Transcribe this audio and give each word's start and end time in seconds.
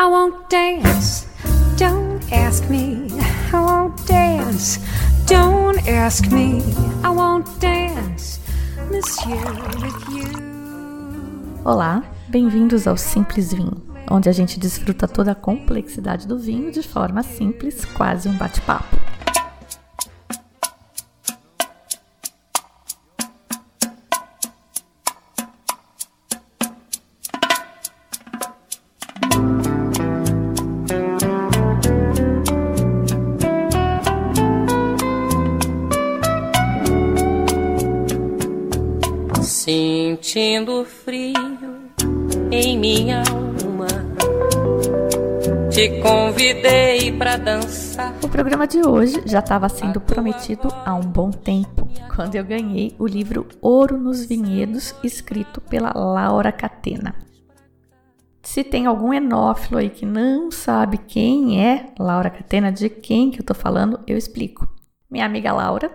I 0.00 0.06
won't 0.06 0.48
dance. 0.48 1.26
Don't 1.76 2.22
ask 2.32 2.66
me. 2.70 3.08
I 3.52 3.60
won't 3.60 4.06
dance. 4.06 4.80
Don't 5.26 5.86
ask 5.86 6.26
me. 6.32 6.62
I 7.04 7.10
won't 7.10 7.46
dance. 7.60 8.40
Monsieur 8.90 9.36
with 9.82 10.08
you. 10.08 11.60
Olá, 11.66 12.02
bem-vindos 12.28 12.86
ao 12.86 12.96
Simples 12.96 13.52
Vinho, 13.52 13.76
onde 14.10 14.30
a 14.30 14.32
gente 14.32 14.58
desfruta 14.58 15.06
toda 15.06 15.32
a 15.32 15.34
complexidade 15.34 16.26
do 16.26 16.38
vinho 16.38 16.72
de 16.72 16.82
forma 16.82 17.22
simples, 17.22 17.84
quase 17.84 18.26
um 18.26 18.32
bate-papo. 18.38 18.99
Convidei 46.50 47.12
pra 47.12 47.36
dançar. 47.36 48.12
O 48.22 48.28
programa 48.28 48.66
de 48.66 48.80
hoje 48.86 49.22
já 49.24 49.38
estava 49.38 49.68
sendo 49.68 50.00
prometido 50.00 50.68
há 50.84 50.94
um 50.94 51.00
bom 51.00 51.30
tempo, 51.30 51.88
quando 52.14 52.34
eu 52.34 52.44
ganhei 52.44 52.94
o 52.98 53.06
livro 53.06 53.46
Ouro 53.60 53.96
nos 53.96 54.24
Vinhedos, 54.24 54.94
escrito 55.04 55.60
pela 55.60 55.92
Laura 55.94 56.50
Catena. 56.50 57.14
Se 58.42 58.64
tem 58.64 58.86
algum 58.86 59.12
enófilo 59.12 59.78
aí 59.78 59.90
que 59.90 60.04
não 60.04 60.50
sabe 60.50 60.98
quem 60.98 61.64
é 61.64 61.92
Laura 61.98 62.30
Catena, 62.30 62.72
de 62.72 62.88
quem 62.88 63.30
que 63.30 63.40
eu 63.40 63.44
tô 63.44 63.54
falando, 63.54 64.00
eu 64.06 64.16
explico. 64.16 64.68
Minha 65.08 65.26
amiga 65.26 65.52
Laura, 65.52 65.92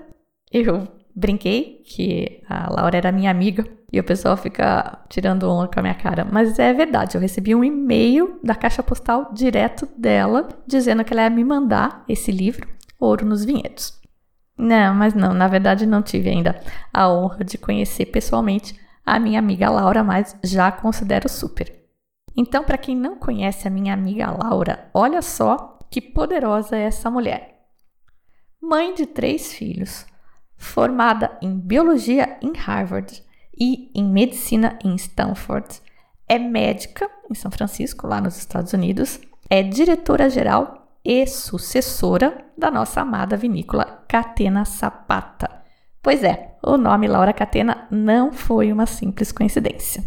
eu 0.49 0.87
brinquei 1.15 1.81
que 1.85 2.43
a 2.49 2.69
Laura 2.71 2.97
era 2.97 3.11
minha 3.11 3.31
amiga 3.31 3.65
e 3.91 3.99
o 3.99 4.03
pessoal 4.03 4.35
fica 4.35 4.99
tirando 5.09 5.49
onda 5.49 5.71
com 5.71 5.79
a 5.79 5.83
minha 5.83 5.95
cara, 5.95 6.27
mas 6.29 6.59
é 6.59 6.73
verdade, 6.73 7.15
eu 7.15 7.21
recebi 7.21 7.55
um 7.55 7.63
e-mail 7.63 8.39
da 8.43 8.53
caixa 8.53 8.83
postal 8.83 9.31
direto 9.33 9.87
dela 9.97 10.49
dizendo 10.67 11.03
que 11.03 11.13
ela 11.13 11.23
ia 11.23 11.29
me 11.29 11.43
mandar 11.43 12.03
esse 12.09 12.31
livro, 12.31 12.67
Ouro 12.99 13.25
nos 13.25 13.45
Vinhedos. 13.45 13.93
Não, 14.57 14.93
mas 14.93 15.13
não, 15.13 15.33
na 15.33 15.47
verdade 15.47 15.85
não 15.85 16.01
tive 16.01 16.29
ainda 16.29 16.59
a 16.93 17.09
honra 17.09 17.43
de 17.43 17.57
conhecer 17.57 18.07
pessoalmente 18.07 18.77
a 19.05 19.19
minha 19.19 19.39
amiga 19.39 19.69
Laura, 19.69 20.03
mas 20.03 20.37
já 20.43 20.71
considero 20.71 21.29
super. 21.29 21.73
Então, 22.35 22.63
para 22.63 22.77
quem 22.77 22.95
não 22.95 23.17
conhece 23.17 23.67
a 23.67 23.71
minha 23.71 23.93
amiga 23.93 24.31
Laura, 24.31 24.89
olha 24.93 25.21
só 25.21 25.79
que 25.89 26.01
poderosa 26.01 26.75
é 26.75 26.83
essa 26.83 27.09
mulher. 27.09 27.61
Mãe 28.61 28.93
de 28.93 29.05
três 29.05 29.53
filhos, 29.53 30.05
formada 30.57 31.37
em 31.41 31.57
biologia 31.57 32.37
em 32.41 32.53
Harvard 32.55 33.23
e 33.57 33.91
em 33.93 34.03
medicina 34.03 34.77
em 34.83 34.95
Stanford, 34.95 35.81
é 36.27 36.37
médica 36.39 37.09
em 37.29 37.33
São 37.33 37.51
Francisco, 37.51 38.07
lá 38.07 38.19
nos 38.19 38.37
Estados 38.37 38.73
Unidos, 38.73 39.19
é 39.49 39.61
diretora-geral 39.61 40.87
e 41.03 41.25
sucessora 41.27 42.45
da 42.57 42.71
nossa 42.71 43.01
amada 43.01 43.37
vinícola 43.37 44.03
Catena 44.07 44.65
Sapata. 44.65 45.63
Pois 46.01 46.23
é, 46.23 46.55
o 46.63 46.77
nome 46.77 47.07
Laura 47.07 47.33
Catena 47.33 47.87
não 47.91 48.31
foi 48.31 48.71
uma 48.71 48.85
simples 48.85 49.31
coincidência. 49.31 50.03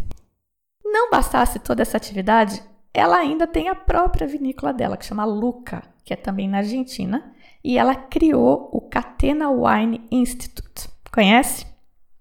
Não 0.83 1.09
bastasse 1.09 1.59
toda 1.59 1.81
essa 1.81 1.97
atividade, 1.97 2.61
ela 2.93 3.17
ainda 3.17 3.47
tem 3.47 3.69
a 3.69 3.75
própria 3.75 4.27
vinícola 4.27 4.73
dela, 4.73 4.97
que 4.97 5.05
chama 5.05 5.23
Luca, 5.23 5.83
que 6.03 6.13
é 6.13 6.17
também 6.17 6.49
na 6.49 6.57
Argentina, 6.57 7.33
e 7.63 7.77
ela 7.77 7.95
criou 7.95 8.69
o 8.71 8.81
Catena 8.81 9.49
Wine 9.49 10.01
Institute. 10.11 10.89
Conhece? 11.11 11.65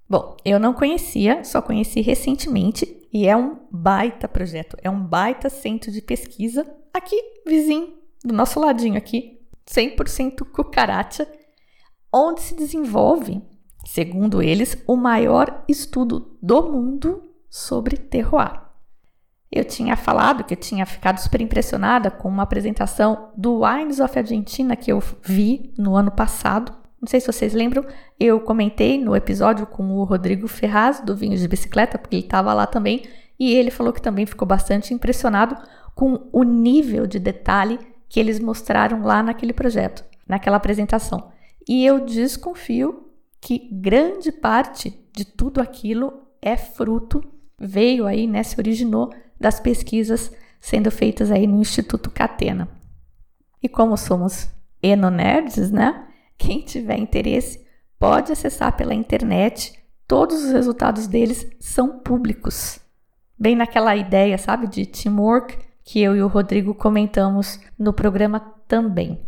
Bom, 0.09 0.37
eu 0.45 0.59
não 0.59 0.73
conhecia, 0.73 1.45
só 1.45 1.61
conheci 1.61 2.01
recentemente 2.01 3.07
e 3.13 3.27
é 3.27 3.37
um 3.37 3.59
baita 3.71 4.27
projeto, 4.27 4.77
é 4.83 4.89
um 4.89 5.01
baita 5.01 5.49
centro 5.51 5.91
de 5.93 6.01
pesquisa 6.01 6.67
aqui, 6.93 7.17
vizinho, 7.47 7.95
do 8.25 8.35
nosso 8.35 8.59
ladinho 8.59 8.97
aqui, 8.97 9.41
100% 9.67 10.45
cucaracha, 10.51 11.31
onde 12.13 12.41
se 12.41 12.55
desenvolve, 12.55 13.43
segundo 13.85 14.43
eles, 14.43 14.83
o 14.87 14.97
maior 14.97 15.65
estudo 15.69 16.39
do 16.43 16.63
mundo 16.63 17.23
sobre 17.51 17.97
terroir. 17.97 18.68
Eu 19.51 19.65
tinha 19.65 19.97
falado 19.97 20.45
que 20.45 20.55
eu 20.55 20.59
tinha 20.59 20.85
ficado 20.85 21.19
super 21.19 21.41
impressionada 21.41 22.11
com 22.11 22.29
uma 22.29 22.43
apresentação 22.43 23.31
do 23.37 23.63
Wines 23.63 23.99
of 23.99 24.19
Argentina 24.19 24.77
que 24.77 24.93
eu 24.93 25.03
vi 25.23 25.73
no 25.79 25.97
ano 25.97 26.11
passado. 26.11 26.73
Não 27.01 27.09
sei 27.09 27.21
se 27.21 27.27
vocês 27.27 27.55
lembram, 27.55 27.85
eu 28.21 28.41
comentei 28.41 29.03
no 29.03 29.17
episódio 29.17 29.67
com 29.67 29.97
o 29.97 30.05
Rodrigo 30.05 30.49
Ferraz 30.49 31.01
do 31.01 31.17
Vinho 31.17 31.37
de 31.37 31.49
Bicicleta, 31.49 31.97
porque 31.97 32.17
ele 32.17 32.25
estava 32.25 32.53
lá 32.53 32.67
também, 32.67 33.05
e 33.39 33.55
ele 33.55 33.71
falou 33.71 33.93
que 33.93 34.03
também 34.03 34.27
ficou 34.27 34.47
bastante 34.47 34.93
impressionado 34.93 35.57
com 35.95 36.29
o 36.33 36.43
nível 36.43 37.07
de 37.07 37.19
detalhe 37.19 37.79
que 38.09 38.19
eles 38.19 38.41
mostraram 38.41 39.03
lá 39.03 39.23
naquele 39.23 39.53
projeto, 39.53 40.05
naquela 40.27 40.57
apresentação. 40.57 41.31
E 41.69 41.87
eu 41.87 42.01
desconfio 42.01 43.09
que 43.41 43.69
grande 43.73 44.33
parte 44.33 44.99
de 45.13 45.25
tudo 45.25 45.61
aquilo 45.61 46.13
é 46.41 46.57
fruto, 46.57 47.23
veio 47.59 48.07
aí, 48.07 48.27
né, 48.27 48.43
se 48.43 48.59
originou 48.59 49.13
das 49.39 49.61
pesquisas 49.61 50.33
sendo 50.61 50.91
feitas 50.91 51.31
aí 51.31 51.47
no 51.47 51.61
Instituto 51.61 52.11
Catena. 52.11 52.69
E 53.63 53.69
como 53.69 53.97
somos 53.97 54.49
enonerds, 54.83 55.71
né? 55.71 56.07
Quem 56.37 56.61
tiver 56.61 56.97
interesse 56.97 57.67
pode 57.99 58.33
acessar 58.33 58.77
pela 58.77 58.95
internet. 58.95 59.73
Todos 60.07 60.45
os 60.45 60.53
resultados 60.53 61.07
deles 61.07 61.47
são 61.59 61.99
públicos. 61.99 62.81
Bem 63.39 63.57
naquela 63.57 63.95
ideia, 63.97 64.39
sabe, 64.39 64.67
de 64.67 64.87
teamwork 64.87 65.59
que 65.85 66.01
eu 66.01 66.15
e 66.15 66.23
o 66.23 66.29
Rodrigo 66.29 66.75
comentamos 66.75 67.59
no 67.79 67.93
programa 67.93 68.41
também. 68.67 69.21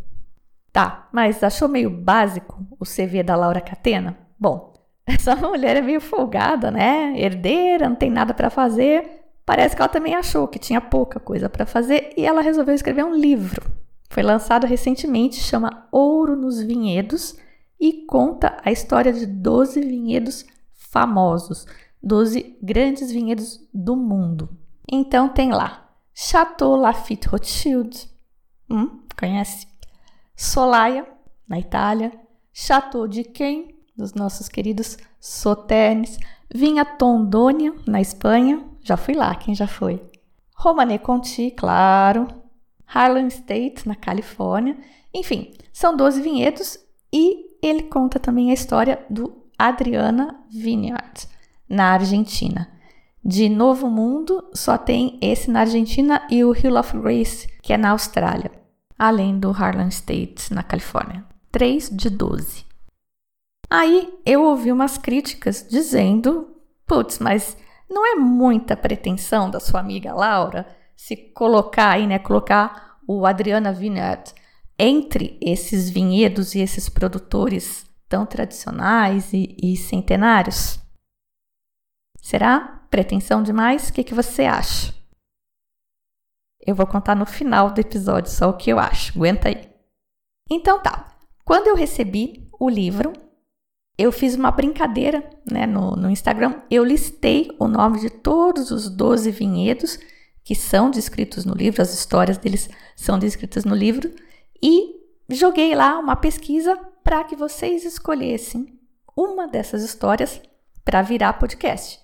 Tá, 0.73 1.09
mas 1.13 1.43
achou 1.43 1.69
meio 1.69 1.91
básico 1.91 2.65
o 2.79 2.85
CV 2.85 3.23
da 3.23 3.35
Laura 3.35 3.61
Catena? 3.61 4.17
Bom, 4.39 4.70
essa 5.07 5.35
mulher 5.37 5.77
é 5.77 5.81
meio 5.81 6.01
folgada, 6.01 6.71
né? 6.71 7.15
Herdeira, 7.17 7.89
não 7.89 7.97
tem 7.97 8.11
nada 8.11 8.33
para 8.33 8.51
fazer, 8.51 9.21
Parece 9.51 9.75
que 9.75 9.83
ela 9.83 9.89
também 9.89 10.15
achou 10.15 10.47
que 10.47 10.61
tinha 10.61 10.81
pouca 10.81 11.19
coisa 11.19 11.49
para 11.49 11.67
fazer 11.67 12.15
e 12.17 12.25
ela 12.25 12.41
resolveu 12.41 12.73
escrever 12.73 13.05
um 13.05 13.17
livro. 13.17 13.69
Foi 14.09 14.23
lançado 14.23 14.65
recentemente, 14.65 15.41
chama 15.41 15.89
Ouro 15.91 16.37
nos 16.37 16.63
Vinhedos 16.63 17.37
e 17.81 18.05
conta 18.07 18.57
a 18.65 18.71
história 18.71 19.13
de 19.13 19.27
12 19.27 19.81
vinhedos 19.81 20.47
famosos, 20.73 21.67
12 22.01 22.59
grandes 22.63 23.11
vinhedos 23.11 23.61
do 23.75 23.97
mundo. 23.97 24.57
Então 24.89 25.29
tem 25.29 25.51
lá 25.51 25.91
Chateau 26.15 26.77
Lafite 26.77 27.27
Rothschild, 27.27 28.09
hum, 28.71 29.01
conhece? 29.19 29.67
Solaia, 30.37 31.05
na 31.49 31.59
Itália, 31.59 32.13
Chateau 32.53 33.09
de 33.09 33.25
Quem, 33.25 33.70
dos 34.01 34.15
nossos 34.15 34.49
queridos 34.49 34.97
Soternes, 35.21 36.19
Vinha 36.53 36.85
Tondônia, 36.85 37.73
na 37.87 38.01
Espanha, 38.01 38.65
já 38.83 38.97
fui 38.97 39.15
lá, 39.15 39.35
quem 39.35 39.55
já 39.55 39.67
foi? 39.67 40.03
Romane 40.57 40.99
Conti, 40.99 41.51
claro. 41.53 42.27
Harlan 42.87 43.29
State, 43.29 43.87
na 43.87 43.95
Califórnia. 43.95 44.77
Enfim, 45.15 45.55
são 45.73 45.97
12 45.97 46.21
vinhedos 46.21 46.79
e 47.13 47.57
ele 47.63 47.85
conta 47.85 48.19
também 48.19 48.51
a 48.51 48.55
história 48.55 49.05
do 49.09 49.45
Adriana 49.59 50.41
Vineyard, 50.51 51.29
na 51.69 51.93
Argentina. 51.93 52.69
De 53.25 53.49
Novo 53.49 53.89
Mundo, 53.89 54.49
só 54.55 54.77
tem 54.79 55.19
esse 55.21 55.51
na 55.51 55.61
Argentina 55.61 56.27
e 56.31 56.43
o 56.43 56.57
Hill 56.57 56.77
of 56.77 56.99
Grace, 56.99 57.47
que 57.63 57.73
é 57.73 57.77
na 57.77 57.91
Austrália, 57.91 58.51
além 58.99 59.39
do 59.39 59.51
Harlan 59.51 59.89
State, 59.89 60.53
na 60.53 60.63
Califórnia. 60.63 61.25
3 61.53 61.91
de 61.91 62.09
12. 62.09 62.70
Aí 63.71 64.13
eu 64.27 64.43
ouvi 64.43 64.73
umas 64.73 64.99
críticas 64.99 65.65
dizendo: 65.69 66.57
putz, 66.87 67.21
mas 67.21 67.57
não 67.89 68.05
é 68.05 68.17
muita 68.17 68.77
pretensão 68.77 69.49
da 69.49 69.61
sua 69.61 69.81
amiga 69.81 70.13
Laura 70.13 70.67
se 70.97 71.17
colocar 71.17 71.93
aí, 71.93 72.07
né, 72.07 72.19
colocar 72.19 72.99
o 73.07 73.25
Adriana 73.25 73.73
Vineyard 73.73 74.35
entre 74.79 75.39
esses 75.41 75.89
vinhedos 75.89 76.55
e 76.55 76.61
esses 76.61 76.89
produtores 76.89 77.89
tão 78.09 78.27
tradicionais 78.27 79.33
e, 79.33 79.57
e 79.63 79.77
centenários? 79.77 80.79
Será 82.21 82.85
pretensão 82.91 83.43
demais? 83.43 83.89
O 83.89 83.93
que, 83.93 84.05
que 84.05 84.15
você 84.15 84.45
acha? 84.45 84.93
Eu 86.67 86.75
vou 86.75 86.87
contar 86.87 87.15
no 87.15 87.25
final 87.25 87.71
do 87.71 87.81
episódio 87.81 88.31
só 88.31 88.51
o 88.51 88.57
que 88.57 88.71
eu 88.71 88.79
acho. 88.79 89.17
Aguenta 89.17 89.49
aí. 89.49 89.71
Então 90.51 90.83
tá. 90.83 91.17
Quando 91.45 91.69
eu 91.69 91.75
recebi 91.75 92.49
o 92.59 92.69
livro, 92.69 93.13
eu 94.01 94.11
fiz 94.11 94.35
uma 94.35 94.51
brincadeira 94.51 95.23
né, 95.45 95.67
no, 95.67 95.91
no 95.91 96.09
Instagram. 96.09 96.55
Eu 96.71 96.83
listei 96.83 97.55
o 97.59 97.69
nome 97.69 98.01
de 98.01 98.09
todos 98.09 98.71
os 98.71 98.89
12 98.89 99.31
vinhedos 99.31 99.99
que 100.43 100.55
são 100.55 100.91
descritos 100.91 101.45
no 101.45 101.53
livro, 101.53 101.83
as 101.83 101.93
histórias 101.93 102.39
deles 102.39 102.71
são 102.97 103.19
descritas 103.19 103.67
no 103.67 103.75
livro, 103.75 104.11
e 104.61 104.97
joguei 105.29 105.75
lá 105.75 105.99
uma 105.99 106.17
pesquisa 106.17 106.77
para 107.05 107.23
que 107.25 107.37
vocês 107.37 107.85
escolhessem 107.85 108.81
uma 109.15 109.47
dessas 109.47 109.83
histórias 109.83 110.41
para 110.83 111.03
virar 111.03 111.35
podcast. 111.35 112.01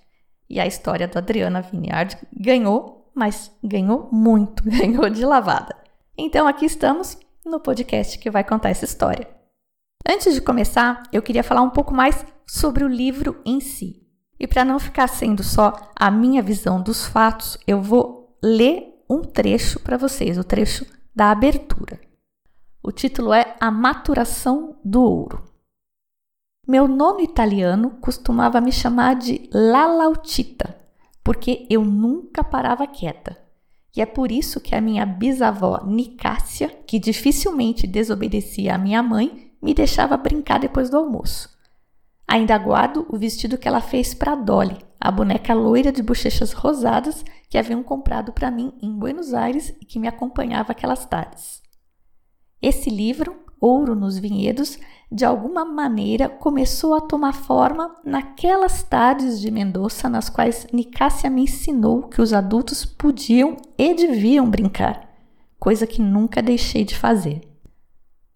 E 0.47 0.59
a 0.59 0.67
história 0.67 1.07
do 1.07 1.17
Adriana 1.17 1.61
Vineyard 1.61 2.15
ganhou, 2.31 3.11
mas 3.13 3.51
ganhou 3.63 4.07
muito, 4.11 4.63
ganhou 4.69 5.09
de 5.09 5.25
lavada. 5.25 5.75
Então 6.15 6.47
aqui 6.47 6.65
estamos 6.65 7.17
no 7.43 7.59
podcast 7.59 8.19
que 8.19 8.29
vai 8.29 8.43
contar 8.43 8.69
essa 8.69 8.85
história. 8.85 9.36
Antes 10.05 10.33
de 10.33 10.41
começar, 10.41 11.03
eu 11.11 11.21
queria 11.21 11.43
falar 11.43 11.61
um 11.61 11.69
pouco 11.69 11.93
mais 11.93 12.25
sobre 12.45 12.83
o 12.83 12.87
livro 12.87 13.41
em 13.45 13.59
si. 13.59 14.05
E 14.39 14.47
para 14.47 14.65
não 14.65 14.79
ficar 14.79 15.07
sendo 15.07 15.43
só 15.43 15.73
a 15.95 16.11
minha 16.11 16.41
visão 16.41 16.81
dos 16.81 17.05
fatos, 17.05 17.57
eu 17.65 17.81
vou 17.81 18.37
ler 18.43 19.03
um 19.09 19.21
trecho 19.21 19.79
para 19.79 19.97
vocês, 19.97 20.37
o 20.37 20.43
trecho 20.43 20.85
da 21.15 21.31
abertura. 21.31 21.99
O 22.83 22.91
título 22.91 23.33
é 23.33 23.55
A 23.59 23.71
Maturação 23.71 24.79
do 24.83 25.01
Ouro. 25.01 25.43
Meu 26.67 26.87
nono 26.87 27.21
italiano 27.21 27.91
costumava 28.01 28.61
me 28.61 28.71
chamar 28.71 29.15
de 29.15 29.49
Lalautita, 29.53 30.77
porque 31.23 31.65
eu 31.69 31.83
nunca 31.83 32.43
parava 32.43 32.85
quieta. 32.85 33.37
E 33.95 34.01
é 34.01 34.05
por 34.05 34.31
isso 34.31 34.61
que 34.61 34.75
a 34.75 34.81
minha 34.81 35.05
bisavó 35.05 35.83
Nicácia, 35.85 36.69
que 36.85 36.99
dificilmente 36.99 37.87
desobedecia 37.87 38.75
à 38.75 38.77
minha 38.77 39.01
mãe, 39.01 39.46
me 39.61 39.73
deixava 39.73 40.17
brincar 40.17 40.59
depois 40.59 40.89
do 40.89 40.97
almoço. 40.97 41.49
Ainda 42.27 42.57
guardo 42.57 43.05
o 43.09 43.17
vestido 43.17 43.57
que 43.57 43.67
ela 43.67 43.79
fez 43.79 44.13
para 44.13 44.35
Dolly, 44.35 44.77
a 44.99 45.09
boneca 45.09 45.53
loira 45.53 45.91
de 45.91 46.03
bochechas 46.03 46.51
rosadas 46.51 47.23
que 47.49 47.57
haviam 47.57 47.81
comprado 47.81 48.33
para 48.33 48.51
mim 48.51 48.73
em 48.81 48.91
Buenos 48.91 49.33
Aires 49.33 49.73
e 49.81 49.85
que 49.85 49.99
me 49.99 50.07
acompanhava 50.07 50.71
aquelas 50.71 51.05
tardes. 51.05 51.61
Esse 52.61 52.89
livro, 52.89 53.35
Ouro 53.61 53.95
nos 53.95 54.17
Vinhedos, 54.17 54.77
de 55.11 55.23
alguma 55.23 55.63
maneira 55.63 56.27
começou 56.27 56.93
a 56.95 57.01
tomar 57.01 57.33
forma 57.33 57.95
naquelas 58.03 58.83
tardes 58.83 59.39
de 59.39 59.49
Mendoza 59.49 60.09
nas 60.09 60.29
quais 60.29 60.67
Nicásia 60.73 61.29
me 61.29 61.43
ensinou 61.43 62.03
que 62.09 62.21
os 62.21 62.33
adultos 62.33 62.83
podiam 62.83 63.55
e 63.77 63.93
deviam 63.93 64.49
brincar, 64.49 65.07
coisa 65.57 65.87
que 65.87 66.01
nunca 66.01 66.41
deixei 66.41 66.83
de 66.83 66.97
fazer. 66.97 67.41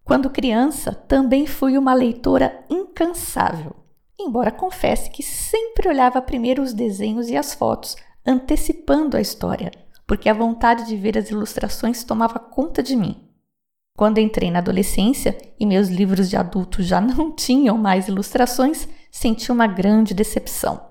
Quando 0.04 0.30
criança, 0.30 0.94
também 0.94 1.46
fui 1.46 1.78
uma 1.78 1.94
leitora 1.94 2.66
incansável 2.70 3.82
embora 4.24 4.52
confesse 4.52 5.10
que 5.10 5.24
sempre 5.24 5.90
olhava 5.90 6.22
primeiro 6.22 6.62
os 6.62 6.74
desenhos 6.74 7.30
e 7.30 7.36
as 7.36 7.54
fotos, 7.54 7.96
antecipando 8.26 9.18
a 9.18 9.22
história, 9.22 9.72
porque 10.06 10.30
a 10.30 10.34
vontade 10.34 10.86
de 10.86 10.96
ver 10.96 11.18
as 11.18 11.30
ilustrações 11.30 12.04
tomava 12.04 12.40
conta 12.40 12.84
de 12.84 12.96
mim. 12.96 13.28
Quando 13.98 14.20
entrei 14.20 14.50
na 14.50 14.60
adolescência 14.60 15.38
e 15.60 15.66
meus 15.66 15.90
livros 15.90 16.30
de 16.30 16.38
adulto 16.38 16.82
já 16.82 17.00
não 17.02 17.32
tinham 17.32 17.78
mais 17.78 18.08
ilustrações, 18.08 18.88
senti 19.12 19.52
uma 19.52 19.68
grande 19.68 20.14
decepção. 20.14 20.90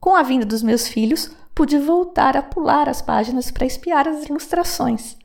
Com 0.00 0.14
a 0.14 0.22
vinda 0.22 0.44
dos 0.44 0.62
meus 0.62 0.86
filhos, 0.86 1.30
pude 1.54 1.78
voltar 1.78 2.36
a 2.36 2.42
pular 2.42 2.88
as 2.88 3.00
páginas 3.00 3.50
para 3.50 3.66
espiar 3.66 4.06
as 4.06 4.26
ilustrações. 4.26 5.16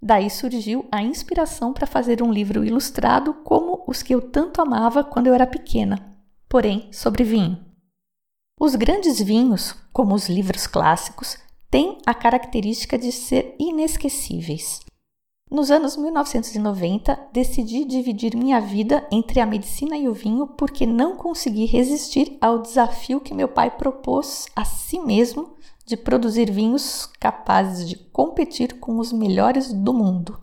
Daí 0.00 0.30
surgiu 0.30 0.86
a 0.92 1.02
inspiração 1.02 1.72
para 1.72 1.86
fazer 1.86 2.22
um 2.22 2.32
livro 2.32 2.64
ilustrado 2.64 3.34
como 3.34 3.84
os 3.86 4.02
que 4.02 4.14
eu 4.14 4.22
tanto 4.22 4.60
amava 4.60 5.02
quando 5.02 5.26
eu 5.26 5.34
era 5.34 5.46
pequena 5.46 6.08
porém 6.48 6.90
sobre 6.92 7.22
vinho. 7.22 7.64
Os 8.58 8.74
grandes 8.74 9.20
vinhos, 9.20 9.74
como 9.92 10.14
os 10.14 10.28
livros 10.28 10.66
clássicos, 10.66 11.36
têm 11.70 11.98
a 12.06 12.14
característica 12.14 12.98
de 12.98 13.12
ser 13.12 13.54
inesquecíveis. 13.58 14.80
Nos 15.50 15.70
anos 15.70 15.96
1990, 15.96 17.18
decidi 17.32 17.84
dividir 17.86 18.36
minha 18.36 18.60
vida 18.60 19.06
entre 19.10 19.40
a 19.40 19.46
medicina 19.46 19.96
e 19.96 20.06
o 20.06 20.12
vinho 20.12 20.46
porque 20.46 20.84
não 20.84 21.16
consegui 21.16 21.64
resistir 21.64 22.36
ao 22.38 22.58
desafio 22.58 23.20
que 23.20 23.32
meu 23.32 23.48
pai 23.48 23.70
propôs 23.70 24.46
a 24.54 24.64
si 24.64 25.00
mesmo 25.00 25.56
de 25.86 25.96
produzir 25.96 26.52
vinhos 26.52 27.06
capazes 27.18 27.88
de 27.88 27.96
competir 27.96 28.78
com 28.78 28.98
os 28.98 29.10
melhores 29.10 29.72
do 29.72 29.94
mundo. 29.94 30.38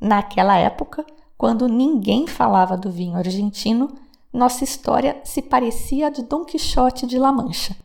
Naquela 0.00 0.56
época, 0.56 1.06
quando 1.38 1.68
ninguém 1.68 2.26
falava 2.26 2.76
do 2.76 2.90
vinho 2.90 3.16
argentino, 3.16 3.88
nossa 4.32 4.64
história 4.64 5.20
se 5.22 5.40
parecia 5.40 6.08
a 6.08 6.10
de 6.10 6.24
Dom 6.24 6.44
Quixote 6.44 7.06
de 7.06 7.20
La 7.20 7.30
Mancha. 7.30 7.76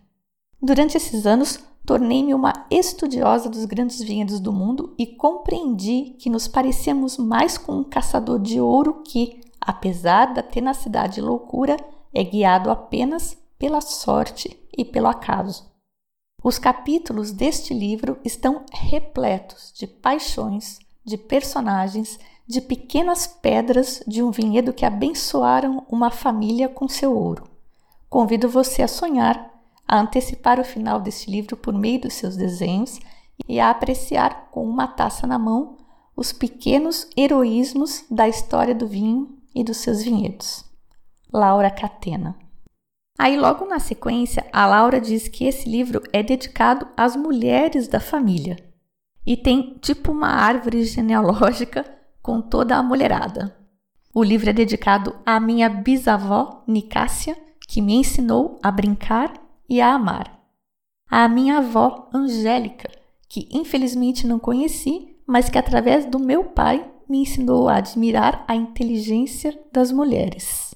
Durante 0.60 0.98
esses 0.98 1.28
anos, 1.28 1.60
tornei-me 1.88 2.34
uma 2.34 2.52
estudiosa 2.70 3.50
dos 3.50 3.64
grandes 3.64 4.04
vinhedos 4.04 4.42
do 4.42 4.52
mundo 4.52 4.94
e 4.98 5.08
compreendi 5.08 6.18
que 6.20 6.30
nos 6.30 6.46
parecemos 6.46 7.18
mais 7.18 7.58
com 7.58 7.78
um 7.78 7.84
caçador 7.84 8.40
de 8.40 8.60
ouro 8.60 9.04
que, 9.06 9.40
apesar 9.62 10.34
da 10.34 10.44
tenacidade 10.44 11.22
e 11.22 11.24
loucura, 11.24 11.78
é 12.14 12.26
guiado 12.26 12.70
apenas 12.70 13.38
pela 13.58 13.80
sorte 13.80 14.60
e 14.78 14.84
pelo 14.84 15.08
acaso. 15.08 15.72
Os 16.44 16.60
capítulos 16.60 17.32
deste 17.32 17.74
livro 17.74 18.20
estão 18.22 18.66
repletos 18.70 19.72
de 19.74 19.88
paixões, 19.88 20.80
de 21.06 21.18
personagens, 21.18 22.20
de 22.46 22.60
pequenas 22.60 23.28
pedras 23.28 24.04
de 24.06 24.22
um 24.22 24.30
vinhedo 24.30 24.74
que 24.74 24.86
abençoaram 24.86 25.86
uma 25.90 26.12
família 26.12 26.68
com 26.68 26.90
seu 26.90 27.18
ouro. 27.18 27.50
Convido 28.10 28.50
você 28.50 28.82
a 28.82 28.90
sonhar, 28.90 29.57
a 29.88 30.00
antecipar 30.00 30.60
o 30.60 30.66
final 30.66 31.00
deste 31.00 31.32
livro 31.32 31.56
por 31.56 31.74
meio 31.74 32.02
dos 32.02 32.14
seus 32.14 32.36
desenhos 32.36 33.00
e 33.48 33.60
a 33.60 33.70
apreciar 33.70 34.50
com 34.52 34.68
uma 34.68 34.88
taça 34.88 35.26
na 35.26 35.40
mão 35.40 35.78
os 36.16 36.34
pequenos 36.34 37.08
heroísmos 37.16 38.04
da 38.10 38.28
história 38.28 38.74
do 38.74 38.88
vinho 38.88 39.38
e 39.54 39.64
dos 39.64 39.78
seus 39.78 40.04
vinhedos. 40.04 40.66
Laura 41.32 41.70
Catena. 41.70 42.36
Aí, 43.20 43.38
logo 43.38 43.66
na 43.66 43.80
sequência, 43.80 44.46
a 44.52 44.66
Laura 44.66 45.02
diz 45.02 45.28
que 45.28 45.46
esse 45.46 45.68
livro 45.68 46.02
é 46.14 46.22
dedicado 46.22 46.88
às 46.96 47.16
mulheres 47.16 47.88
da 47.88 48.00
família 48.00 48.58
e 49.26 49.36
tem 49.36 49.78
tipo 49.82 50.12
uma 50.12 50.30
árvore 50.30 50.84
genealógica 50.86 51.86
com 52.22 52.42
toda 52.42 52.76
a 52.76 52.84
mulherada. 52.84 53.56
O 54.14 54.24
livro 54.24 54.50
é 54.50 54.54
dedicado 54.54 55.16
à 55.26 55.40
minha 55.40 55.70
bisavó 55.70 56.64
Nicásia, 56.68 57.38
que 57.68 57.82
me 57.82 57.96
ensinou 57.96 58.60
a 58.64 58.72
brincar 58.72 59.34
e 59.70 59.82
a 59.82 59.94
amar. 59.94 60.40
À 61.10 61.28
minha 61.28 61.58
avó 61.58 62.10
Angélica, 62.14 62.90
que 63.30 63.48
infelizmente 63.52 64.28
não 64.28 64.40
conheci, 64.40 65.18
mas 65.26 65.50
que 65.50 65.58
através 65.58 66.06
do 66.06 66.20
meu 66.20 66.46
pai 66.46 66.90
me 67.10 67.20
ensinou 67.20 67.70
a 67.70 67.78
admirar 67.78 68.44
a 68.48 68.56
inteligência 68.56 69.58
das 69.72 69.92
mulheres. 69.92 70.76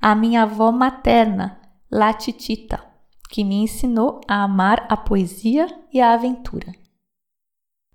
À 0.00 0.14
minha 0.14 0.42
avó 0.42 0.70
materna, 0.70 1.60
Latitita, 1.90 2.84
que 3.30 3.44
me 3.44 3.56
ensinou 3.56 4.20
a 4.28 4.42
amar 4.42 4.86
a 4.88 4.96
poesia 4.96 5.66
e 5.92 6.00
a 6.00 6.12
aventura. 6.12 6.72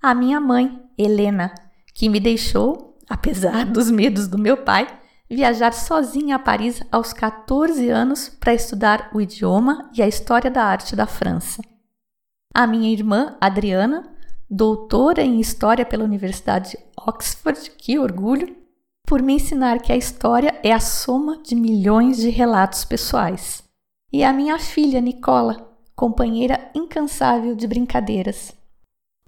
À 0.02 0.14
minha 0.16 0.40
mãe, 0.40 0.82
Helena, 0.98 1.54
que 1.94 2.10
me 2.10 2.20
deixou, 2.20 2.98
apesar 3.10 3.66
dos 3.70 3.92
medos 3.92 4.28
do 4.28 4.38
meu 4.38 4.58
pai, 4.58 4.88
viajar 5.36 5.74
sozinha 5.74 6.36
a 6.36 6.40
Paris 6.40 6.84
aos 6.92 7.14
14 7.14 7.90
anos 7.90 8.28
para 8.28 8.54
estudar 8.54 9.10
o 9.14 9.22
idioma 9.22 9.90
e 9.96 10.02
a 10.02 10.08
história 10.08 10.52
da 10.52 10.62
arte 10.62 10.94
da 10.94 11.08
França. 11.08 11.62
A 12.54 12.68
minha 12.68 12.92
irmã, 12.92 13.38
Adriana, 13.40 14.04
doutora 14.50 15.22
em 15.22 15.40
História 15.40 15.86
pela 15.86 16.04
Universidade 16.04 16.72
de 16.72 16.78
Oxford, 16.98 17.72
que 17.78 17.98
orgulho, 17.98 18.58
por 19.08 19.22
me 19.22 19.34
ensinar 19.34 19.82
que 19.82 19.94
a 19.94 19.96
história 19.96 20.60
é 20.62 20.74
a 20.74 20.82
soma 20.82 21.42
de 21.42 21.56
milhões 21.56 22.18
de 22.18 22.30
relatos 22.30 22.84
pessoais. 22.84 23.64
E 24.12 24.26
a 24.26 24.34
minha 24.34 24.60
filha, 24.60 25.00
Nicola, 25.00 25.74
companheira 25.96 26.70
incansável 26.76 27.56
de 27.56 27.68
brincadeiras. 27.68 28.54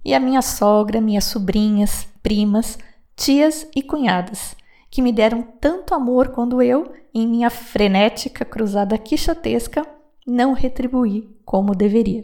E 0.04 0.12
a 0.12 0.20
minha 0.20 0.42
sogra, 0.42 1.00
minhas 1.00 1.24
sobrinhas, 1.24 2.06
primas, 2.22 2.78
tias 3.16 3.66
e 3.74 3.82
cunhadas, 3.82 4.54
que 4.94 5.02
me 5.02 5.12
deram 5.12 5.42
tanto 5.42 5.92
amor 5.92 6.28
quando 6.28 6.62
eu, 6.62 6.92
em 7.12 7.26
minha 7.26 7.50
frenética 7.50 8.44
cruzada 8.44 8.96
quixotesca, 8.96 9.84
não 10.24 10.52
retribuí 10.52 11.36
como 11.44 11.74
deveria. 11.74 12.22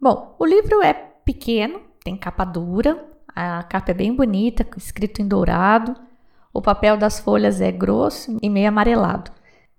Bom, 0.00 0.34
o 0.36 0.44
livro 0.44 0.82
é 0.82 0.92
pequeno, 0.92 1.80
tem 2.02 2.16
capa 2.16 2.44
dura, 2.44 3.08
a 3.28 3.62
capa 3.62 3.92
é 3.92 3.94
bem 3.94 4.12
bonita, 4.12 4.66
escrito 4.76 5.22
em 5.22 5.28
dourado, 5.28 5.94
o 6.52 6.60
papel 6.60 6.96
das 6.96 7.20
folhas 7.20 7.60
é 7.60 7.70
grosso 7.70 8.36
e 8.42 8.50
meio 8.50 8.70
amarelado. 8.70 9.30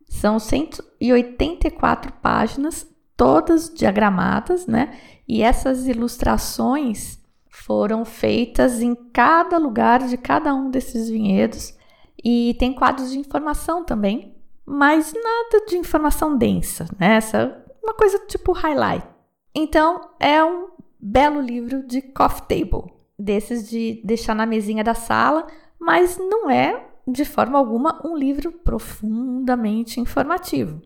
São 0.07 0.39
184 0.39 2.13
páginas, 2.21 2.87
todas 3.17 3.69
diagramadas, 3.69 4.65
né? 4.65 4.97
E 5.27 5.43
essas 5.43 5.87
ilustrações 5.87 7.18
foram 7.61 8.05
feitas 8.05 8.81
em 8.81 8.95
cada 8.95 9.57
lugar 9.57 10.07
de 10.07 10.17
cada 10.17 10.53
um 10.53 10.69
desses 10.69 11.09
vinhedos 11.09 11.77
e 12.23 12.55
tem 12.59 12.73
quadros 12.73 13.11
de 13.11 13.19
informação 13.19 13.83
também, 13.83 14.35
mas 14.65 15.13
nada 15.13 15.65
de 15.67 15.77
informação 15.77 16.37
densa, 16.37 16.87
né? 16.99 17.15
Essa 17.15 17.63
uma 17.83 17.93
coisa 17.93 18.19
tipo 18.27 18.51
highlight. 18.51 19.05
Então 19.53 20.09
é 20.19 20.43
um 20.43 20.69
belo 20.99 21.41
livro 21.41 21.85
de 21.85 22.01
coffee 22.01 22.47
table, 22.47 22.91
desses 23.17 23.69
de 23.69 24.01
deixar 24.03 24.35
na 24.35 24.45
mesinha 24.45 24.83
da 24.83 24.93
sala, 24.93 25.47
mas 25.79 26.17
não 26.17 26.49
é 26.49 26.87
de 27.07 27.25
forma 27.25 27.57
alguma 27.57 28.05
um 28.05 28.15
livro 28.15 28.51
profundamente 28.51 29.99
informativo. 29.99 30.81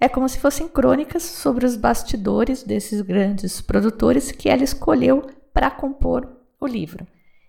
É 0.00 0.08
como 0.08 0.28
se 0.28 0.38
fossem 0.38 0.68
crônicas 0.68 1.22
sobre 1.22 1.64
os 1.64 1.76
bastidores 1.76 2.62
desses 2.62 3.00
grandes 3.00 3.60
produtores 3.60 4.30
que 4.30 4.48
ela 4.48 4.62
escolheu 4.62 5.22
para 5.54 5.70
compor 5.70 6.28
o 6.60 6.66
livro. 6.66 7.06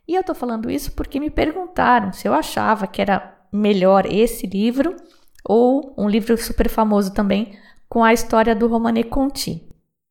E 0.07 0.13
eu 0.13 0.21
estou 0.21 0.35
falando 0.35 0.69
isso 0.69 0.93
porque 0.93 1.19
me 1.19 1.29
perguntaram 1.29 2.13
se 2.13 2.27
eu 2.27 2.33
achava 2.33 2.88
que 2.88 3.01
era 3.01 3.35
melhor 3.51 4.05
esse 4.05 4.45
livro 4.45 4.95
ou 5.43 5.93
um 5.97 6.07
livro 6.07 6.38
super 6.38 6.69
famoso 6.69 7.13
também 7.13 7.57
com 7.89 8.03
a 8.03 8.13
história 8.13 8.55
do 8.55 8.67
Romane 8.67 9.03
Conti. 9.03 9.67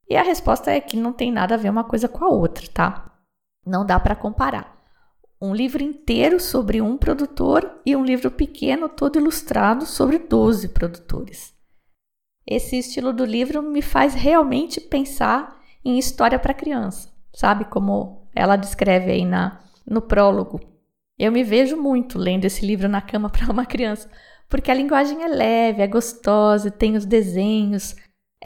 E 0.08 0.16
a 0.16 0.22
resposta 0.22 0.70
é 0.70 0.80
que 0.80 0.96
não 0.96 1.12
tem 1.12 1.32
nada 1.32 1.54
a 1.54 1.58
ver 1.58 1.70
uma 1.70 1.84
coisa 1.84 2.08
com 2.08 2.24
a 2.24 2.28
outra, 2.28 2.66
tá? 2.72 3.12
Não 3.64 3.86
dá 3.86 3.98
para 3.98 4.16
comparar. 4.16 4.74
Um 5.40 5.54
livro 5.54 5.82
inteiro 5.82 6.40
sobre 6.40 6.80
um 6.80 6.96
produtor 6.96 7.80
e 7.84 7.94
um 7.94 8.04
livro 8.04 8.30
pequeno 8.30 8.88
todo 8.88 9.18
ilustrado 9.18 9.86
sobre 9.86 10.18
12 10.18 10.68
produtores. 10.68 11.54
Esse 12.46 12.78
estilo 12.78 13.12
do 13.12 13.24
livro 13.24 13.62
me 13.62 13.80
faz 13.80 14.14
realmente 14.14 14.80
pensar 14.80 15.60
em 15.84 15.98
história 15.98 16.38
para 16.38 16.54
criança, 16.54 17.13
sabe? 17.34 17.64
Como 17.66 18.28
ela 18.34 18.56
descreve 18.56 19.10
aí 19.10 19.24
na, 19.24 19.60
no 19.86 20.00
prólogo. 20.00 20.60
Eu 21.18 21.30
me 21.30 21.44
vejo 21.44 21.76
muito 21.76 22.18
lendo 22.18 22.44
esse 22.44 22.64
livro 22.64 22.88
na 22.88 23.00
cama 23.00 23.28
para 23.30 23.52
uma 23.52 23.66
criança, 23.66 24.08
porque 24.48 24.70
a 24.70 24.74
linguagem 24.74 25.22
é 25.22 25.28
leve, 25.28 25.82
é 25.82 25.86
gostosa, 25.86 26.70
tem 26.70 26.96
os 26.96 27.04
desenhos. 27.04 27.94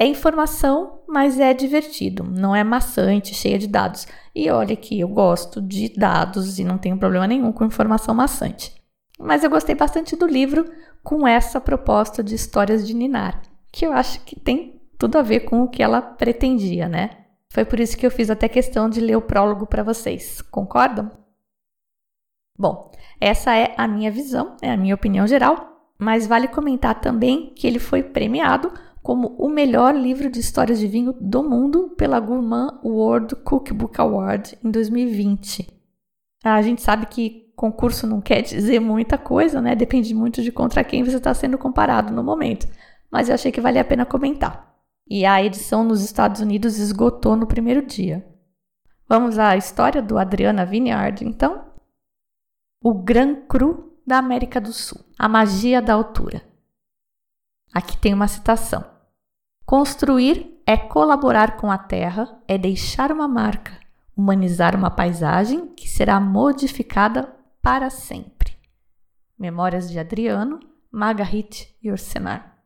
É 0.01 0.07
informação, 0.07 1.01
mas 1.09 1.41
é 1.41 1.53
divertido, 1.53 2.23
não 2.23 2.55
é 2.55 2.63
maçante, 2.63 3.35
cheia 3.35 3.59
de 3.59 3.67
dados. 3.67 4.07
E 4.33 4.49
olha 4.49 4.77
que 4.77 5.01
eu 5.01 5.09
gosto 5.09 5.61
de 5.61 5.89
dados 5.89 6.59
e 6.59 6.65
não 6.65 6.79
tenho 6.79 6.97
problema 6.97 7.27
nenhum 7.27 7.51
com 7.51 7.65
informação 7.65 8.15
maçante. 8.15 8.73
Mas 9.19 9.43
eu 9.43 9.51
gostei 9.51 9.75
bastante 9.75 10.15
do 10.15 10.27
livro 10.27 10.71
com 11.03 11.27
essa 11.27 11.61
proposta 11.61 12.23
de 12.23 12.37
histórias 12.37 12.87
de 12.87 12.95
Ninar, 12.95 13.43
que 13.73 13.85
eu 13.85 13.93
acho 13.93 14.21
que 14.21 14.39
tem 14.39 14.81
tudo 14.97 15.19
a 15.19 15.23
ver 15.23 15.41
com 15.41 15.63
o 15.63 15.69
que 15.69 15.83
ela 15.83 16.01
pretendia, 16.01 16.89
né? 16.89 17.11
Foi 17.53 17.65
por 17.65 17.81
isso 17.81 17.97
que 17.97 18.07
eu 18.07 18.11
fiz 18.11 18.31
até 18.31 18.49
questão 18.49 18.89
de 18.89 19.01
ler 19.01 19.17
o 19.17 19.23
prólogo 19.23 19.67
para 19.67 19.83
vocês. 19.83 20.43
Concordam? 20.43 21.11
Bom, 22.59 22.91
essa 23.21 23.55
é 23.55 23.75
a 23.77 23.87
minha 23.87 24.11
visão, 24.11 24.57
é 24.61 24.71
a 24.71 24.77
minha 24.77 24.95
opinião 24.95 25.27
geral, 25.27 25.93
mas 25.99 26.27
vale 26.27 26.49
comentar 26.49 27.01
também 27.01 27.53
que 27.55 27.67
ele 27.67 27.79
foi 27.79 28.03
premiado 28.03 28.73
como 29.03 29.29
o 29.39 29.49
melhor 29.49 29.95
livro 29.95 30.31
de 30.31 30.41
histórias 30.41 30.79
de 30.79 30.87
vinho 30.87 31.15
do 31.21 31.43
mundo 31.43 31.95
pela 31.97 32.21
Gourmand 32.21 32.81
World 32.85 33.37
Cookbook 33.37 33.99
Award 34.01 34.59
em 34.63 34.71
2020. 34.71 35.67
A 36.45 36.61
gente 36.63 36.83
sabe 36.83 37.07
que 37.07 37.53
concurso 37.57 38.07
não 38.07 38.21
quer 38.21 38.43
dizer 38.43 38.81
muita 38.81 39.17
coisa, 39.17 39.61
né? 39.61 39.75
Depende 39.75 40.15
muito 40.15 40.43
de 40.43 40.53
contra 40.53 40.85
quem 40.85 41.03
você 41.03 41.17
está 41.17 41.33
sendo 41.33 41.59
comparado 41.59 42.13
no 42.13 42.23
momento. 42.23 42.69
Mas 43.11 43.29
eu 43.29 43.35
achei 43.35 43.51
que 43.51 43.61
valia 43.61 43.81
a 43.81 43.85
pena 43.85 44.05
comentar. 44.05 44.68
E 45.11 45.25
a 45.25 45.43
edição 45.43 45.83
nos 45.83 46.03
Estados 46.03 46.41
Unidos 46.41 46.79
esgotou 46.79 47.35
no 47.35 47.47
primeiro 47.47 47.87
dia. 47.87 48.27
Vamos 49.09 49.39
à 49.39 49.57
história 49.57 50.03
do 50.03 50.19
Adriana 50.19 50.67
Vineyard, 50.67 51.25
então? 51.25 51.65
O 52.83 52.93
Gran 52.93 53.47
Cru 53.47 53.99
da 54.07 54.19
América 54.19 54.61
do 54.61 54.73
Sul. 54.73 55.01
A 55.19 55.27
magia 55.27 55.81
da 55.81 55.95
altura. 55.95 56.43
Aqui 57.73 57.97
tem 57.97 58.13
uma 58.13 58.29
citação. 58.29 58.85
Construir 59.65 60.63
é 60.67 60.77
colaborar 60.77 61.57
com 61.57 61.71
a 61.71 61.79
terra, 61.79 62.39
é 62.47 62.59
deixar 62.59 63.11
uma 63.11 63.27
marca, 63.27 63.73
humanizar 64.15 64.77
uma 64.77 64.91
paisagem 64.91 65.75
que 65.75 65.89
será 65.89 66.21
modificada 66.21 67.35
para 67.63 67.89
sempre. 67.89 68.57
Memórias 69.39 69.91
de 69.91 69.99
Adriano, 69.99 70.61
Margarite 70.91 71.75
Yourcenar. 71.83 72.58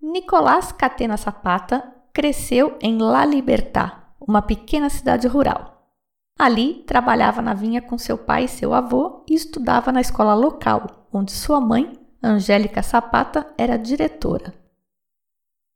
Nicolás 0.00 0.72
Catena 0.72 1.16
Zapata 1.16 1.92
cresceu 2.12 2.76
em 2.80 2.98
La 2.98 3.24
Libertad, 3.24 3.92
uma 4.20 4.42
pequena 4.42 4.88
cidade 4.88 5.26
rural. 5.26 5.90
Ali, 6.38 6.84
trabalhava 6.86 7.40
na 7.40 7.54
vinha 7.54 7.80
com 7.80 7.96
seu 7.96 8.18
pai 8.18 8.44
e 8.44 8.48
seu 8.48 8.74
avô 8.74 9.24
e 9.28 9.34
estudava 9.34 9.90
na 9.90 10.00
escola 10.00 10.34
local, 10.34 11.08
onde 11.12 11.32
sua 11.32 11.60
mãe, 11.60 11.92
Angélica 12.22 12.82
Zapata, 12.82 13.46
era 13.56 13.78
diretora. 13.78 14.54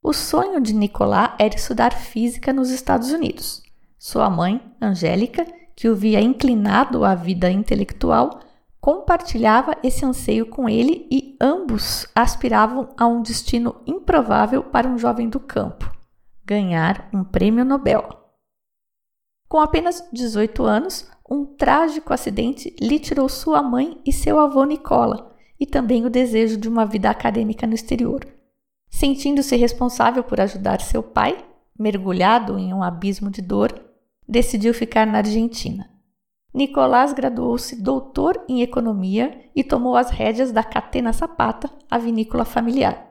O 0.03 0.13
sonho 0.13 0.61
de 0.61 0.73
Nicolás 0.73 1.33
era 1.39 1.55
estudar 1.55 1.93
física 1.93 2.53
nos 2.53 2.69
Estados 2.69 3.11
Unidos. 3.11 3.63
Sua 3.97 4.29
mãe, 4.29 4.61
Angélica, 4.79 5.45
que 5.75 5.89
o 5.89 5.95
via 5.95 6.21
inclinado 6.21 7.03
à 7.03 7.15
vida 7.15 7.49
intelectual, 7.49 8.39
compartilhava 8.81 9.77
esse 9.83 10.03
anseio 10.03 10.47
com 10.47 10.67
ele 10.67 11.07
e 11.11 11.37
ambos 11.39 12.07
aspiravam 12.15 12.89
a 12.97 13.05
um 13.05 13.21
destino 13.21 13.79
improvável 13.85 14.63
para 14.63 14.87
um 14.87 14.97
jovem 14.97 15.29
do 15.29 15.39
campo: 15.39 15.89
ganhar 16.43 17.07
um 17.13 17.23
prêmio 17.23 17.63
Nobel. 17.63 18.09
Com 19.47 19.59
apenas 19.59 20.03
18 20.11 20.63
anos, 20.63 21.07
um 21.29 21.45
trágico 21.45 22.13
acidente 22.13 22.75
lhe 22.81 22.99
tirou 22.99 23.29
sua 23.29 23.61
mãe 23.61 24.01
e 24.05 24.11
seu 24.11 24.39
avô 24.39 24.65
Nicola, 24.65 25.35
e 25.59 25.65
também 25.65 26.05
o 26.05 26.09
desejo 26.09 26.57
de 26.57 26.67
uma 26.67 26.85
vida 26.85 27.09
acadêmica 27.09 27.67
no 27.67 27.75
exterior. 27.75 28.25
Sentindo-se 28.89 29.55
responsável 29.55 30.23
por 30.23 30.41
ajudar 30.41 30.81
seu 30.81 31.03
pai, 31.03 31.45
mergulhado 31.77 32.57
em 32.57 32.73
um 32.73 32.81
abismo 32.81 33.29
de 33.29 33.41
dor, 33.41 33.73
decidiu 34.27 34.73
ficar 34.73 35.05
na 35.05 35.19
Argentina. 35.19 35.89
Nicolás 36.53 37.13
graduou-se 37.13 37.81
doutor 37.81 38.43
em 38.47 38.61
economia 38.61 39.49
e 39.55 39.63
tomou 39.63 39.95
as 39.95 40.09
rédeas 40.09 40.51
da 40.51 40.63
Catena 40.63 41.13
Zapata, 41.13 41.69
a 41.89 41.97
vinícola 41.97 42.43
familiar. 42.43 43.09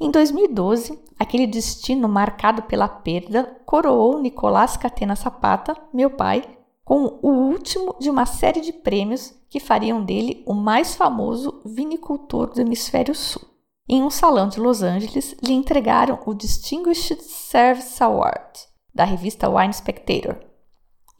Em 0.00 0.10
2012, 0.10 0.98
aquele 1.18 1.46
destino 1.46 2.08
marcado 2.08 2.62
pela 2.62 2.88
perda 2.88 3.44
coroou 3.66 4.20
Nicolás 4.20 4.76
Catena 4.76 5.14
Zapata, 5.14 5.76
meu 5.92 6.10
pai, 6.10 6.42
com 6.84 7.18
o 7.22 7.28
último 7.28 7.96
de 7.98 8.10
uma 8.10 8.26
série 8.26 8.60
de 8.60 8.72
prêmios 8.72 9.34
que 9.48 9.60
fariam 9.60 10.04
dele 10.04 10.42
o 10.46 10.54
mais 10.54 10.94
famoso 10.94 11.62
vinicultor 11.64 12.52
do 12.52 12.60
Hemisfério 12.60 13.14
Sul. 13.14 13.42
Em 13.88 14.02
um 14.02 14.10
salão 14.10 14.48
de 14.48 14.60
Los 14.60 14.82
Angeles, 14.82 15.36
lhe 15.42 15.52
entregaram 15.52 16.18
o 16.24 16.34
Distinguished 16.34 17.20
Service 17.22 18.02
Award 18.02 18.66
da 18.94 19.04
revista 19.04 19.48
Wine 19.48 19.72
Spectator, 19.72 20.36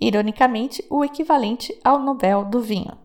ironicamente 0.06 0.84
o 0.90 1.04
equivalente 1.04 1.78
ao 1.84 1.98
Nobel 1.98 2.44
do 2.44 2.60
Vinho. 2.60 2.96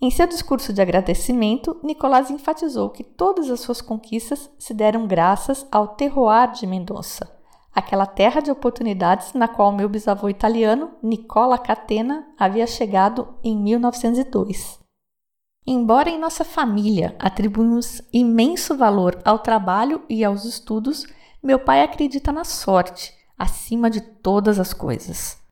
Em 0.00 0.10
seu 0.10 0.26
discurso 0.26 0.72
de 0.72 0.80
agradecimento, 0.80 1.76
Nicolás 1.82 2.30
enfatizou 2.30 2.90
que 2.90 3.02
todas 3.02 3.50
as 3.50 3.60
suas 3.60 3.80
conquistas 3.80 4.48
se 4.56 4.72
deram 4.72 5.08
graças 5.08 5.66
ao 5.72 5.88
terroir 5.88 6.52
de 6.52 6.66
Mendonça, 6.66 7.28
aquela 7.74 8.06
terra 8.06 8.40
de 8.40 8.50
oportunidades 8.50 9.32
na 9.32 9.48
qual 9.48 9.72
meu 9.72 9.88
bisavô 9.88 10.28
italiano, 10.28 10.92
Nicola 11.02 11.58
Catena, 11.58 12.28
havia 12.38 12.66
chegado 12.66 13.34
em 13.42 13.56
1902. 13.56 14.78
Embora 15.66 16.08
em 16.08 16.18
nossa 16.18 16.44
família 16.44 17.16
atribuímos 17.18 18.00
imenso 18.12 18.76
valor 18.76 19.20
ao 19.24 19.40
trabalho 19.40 20.02
e 20.08 20.24
aos 20.24 20.44
estudos, 20.44 21.04
meu 21.42 21.58
pai 21.58 21.82
acredita 21.82 22.30
na 22.30 22.44
sorte 22.44 23.12
acima 23.36 23.90
de 23.90 24.00
todas 24.00 24.58
as 24.58 24.72
coisas. 24.72 25.47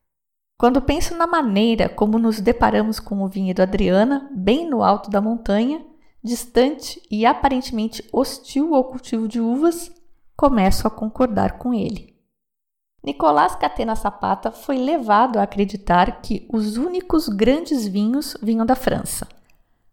Quando 0.57 0.81
penso 0.81 1.15
na 1.15 1.27
maneira 1.27 1.87
como 1.87 2.17
nos 2.17 2.39
deparamos 2.39 2.99
com 2.99 3.21
o 3.21 3.27
vinhedo 3.27 3.61
Adriana, 3.61 4.27
bem 4.33 4.67
no 4.67 4.83
alto 4.83 5.07
da 5.11 5.21
montanha, 5.21 5.85
distante 6.23 6.99
e 7.11 7.27
aparentemente 7.27 8.03
hostil 8.11 8.73
ao 8.73 8.85
cultivo 8.85 9.27
de 9.27 9.39
uvas, 9.39 9.91
começo 10.35 10.87
a 10.87 10.89
concordar 10.89 11.59
com 11.59 11.75
ele. 11.75 12.17
Nicolás 13.03 13.55
Catena 13.55 13.93
Zapata 13.93 14.51
foi 14.51 14.77
levado 14.77 15.37
a 15.37 15.43
acreditar 15.43 16.21
que 16.21 16.47
os 16.51 16.75
únicos 16.75 17.29
grandes 17.29 17.87
vinhos 17.87 18.35
vinham 18.41 18.65
da 18.65 18.75
França. 18.75 19.27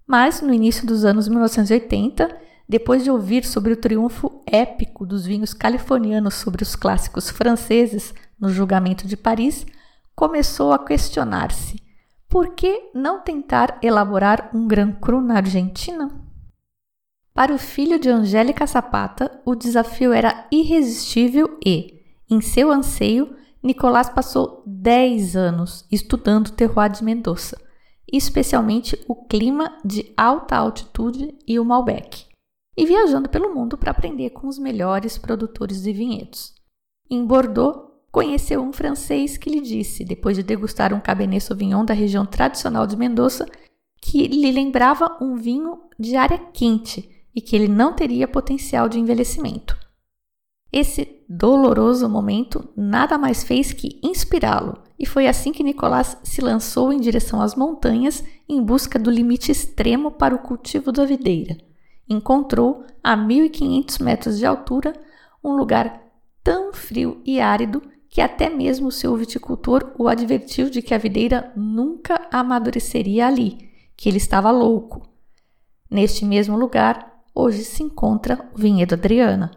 Mas, 0.06 0.40
no 0.40 0.52
início 0.52 0.87
dos 0.87 1.04
anos 1.04 1.28
1980, 1.28 2.40
depois 2.66 3.04
de 3.04 3.11
ouvir 3.11 3.44
sobre 3.44 3.75
o 3.75 3.76
triunfo 3.76 4.42
épico 4.47 5.04
dos 5.04 5.26
vinhos 5.26 5.52
californianos 5.52 6.35
sobre 6.35 6.62
os 6.62 6.75
clássicos 6.75 7.28
franceses 7.28 8.14
no 8.40 8.49
julgamento 8.49 9.06
de 9.06 9.16
Paris, 9.16 9.66
começou 10.14 10.73
a 10.73 10.78
questionar-se: 10.78 11.83
por 12.28 12.54
que 12.54 12.90
não 12.94 13.21
tentar 13.21 13.78
elaborar 13.83 14.50
um 14.54 14.66
Gran 14.66 14.92
Cru 14.92 15.21
na 15.21 15.37
Argentina? 15.37 16.09
Para 17.33 17.54
o 17.54 17.59
filho 17.59 17.99
de 17.99 18.09
Angélica 18.09 18.66
Zapata, 18.66 19.40
o 19.44 19.54
desafio 19.54 20.12
era 20.12 20.47
irresistível 20.52 21.59
e, 21.64 22.00
em 22.30 22.40
seu 22.40 22.71
anseio, 22.71 23.37
Nicolás 23.62 24.09
passou 24.09 24.62
10 24.66 25.37
anos 25.37 25.87
estudando 25.90 26.52
terroir 26.52 26.92
de 26.92 27.02
Mendoza, 27.02 27.61
especialmente 28.12 29.02
o 29.09 29.14
clima 29.26 29.78
de 29.85 30.12
alta 30.16 30.56
altitude 30.56 31.37
e 31.47 31.59
o 31.59 31.64
Malbec, 31.64 32.26
e 32.76 32.87
viajando 32.87 33.28
pelo 33.28 33.54
mundo 33.54 33.78
para 33.78 33.90
aprender 33.90 34.30
com 34.30 34.47
os 34.47 34.59
melhores 34.59 35.16
produtores 35.18 35.83
de 35.83 35.92
vinhedos. 35.92 36.54
Em 37.11 37.25
Bordeaux, 37.25 37.93
conheceu 38.14 38.62
um 38.62 38.73
francês 38.73 39.37
que 39.37 39.50
lhe 39.50 39.61
disse, 39.61 40.04
depois 40.04 40.37
de 40.37 40.44
degustar 40.44 40.94
um 40.94 41.00
Cabernet 41.00 41.42
Sauvignon 41.42 41.85
da 41.85 41.92
região 41.92 42.25
tradicional 42.25 42.87
de 42.87 42.97
Mendoza, 42.97 43.44
que 44.00 44.28
lhe 44.28 44.52
lembrava 44.52 45.18
um 45.21 45.35
vinho 45.35 45.80
de 45.99 46.14
área 46.14 46.38
quente 46.38 47.26
e 47.35 47.40
que 47.40 47.56
ele 47.56 47.66
não 47.66 47.92
teria 47.92 48.28
potencial 48.28 48.88
de 48.88 49.00
envelhecimento. 49.00 49.76
Esse 50.73 51.25
doloroso 51.28 52.09
momento 52.09 52.68
nada 52.76 53.18
mais 53.18 53.42
fez 53.42 53.73
que 53.73 53.99
inspirá-lo, 54.00 54.80
e 54.97 55.04
foi 55.04 55.26
assim 55.26 55.50
que 55.50 55.64
Nicolás 55.64 56.16
se 56.23 56.40
lançou 56.40 56.92
em 56.92 57.00
direção 57.00 57.40
às 57.40 57.56
montanhas 57.56 58.23
em 58.49 58.62
busca 58.62 58.97
do 58.97 59.11
limite 59.11 59.50
extremo 59.50 60.12
para 60.12 60.37
o 60.37 60.38
cultivo 60.38 60.92
da 60.92 61.04
videira. 61.04 61.56
Encontrou, 62.09 62.85
a 63.02 63.16
1500 63.16 63.99
metros 63.99 64.38
de 64.38 64.47
altura, 64.47 64.92
um 65.42 65.56
lugar 65.56 66.00
tão 66.44 66.73
frio 66.73 67.21
e 67.25 67.40
árido 67.40 67.83
que 68.14 68.21
até 68.21 68.49
mesmo 68.49 68.92
seu 68.92 69.16
viticultor 69.16 69.92
o 69.99 70.06
advertiu 70.06 70.71
de 70.71 70.80
que 70.80 70.94
a 70.94 70.99
videira 70.99 71.52
nunca 71.56 72.28
amadureceria 72.30 73.26
ali, 73.26 73.68
que 73.97 74.09
ele 74.09 74.18
estava 74.18 74.52
louco. 74.52 75.02
Neste 75.90 76.25
mesmo 76.25 76.56
lugar, 76.56 77.25
hoje 77.35 77.64
se 77.64 77.83
encontra 77.83 78.49
o 78.54 78.56
vinhedo 78.56 78.94
Adriana. 78.94 79.50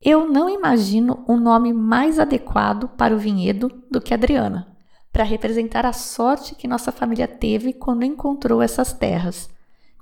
Eu 0.00 0.26
não 0.26 0.48
imagino 0.48 1.26
um 1.28 1.36
nome 1.36 1.74
mais 1.74 2.18
adequado 2.18 2.88
para 2.88 3.14
o 3.14 3.18
vinhedo 3.18 3.70
do 3.90 4.00
que 4.00 4.14
Adriana, 4.14 4.66
para 5.12 5.22
representar 5.22 5.84
a 5.84 5.92
sorte 5.92 6.54
que 6.54 6.66
nossa 6.66 6.90
família 6.90 7.28
teve 7.28 7.74
quando 7.74 8.02
encontrou 8.02 8.62
essas 8.62 8.94
terras. 8.94 9.50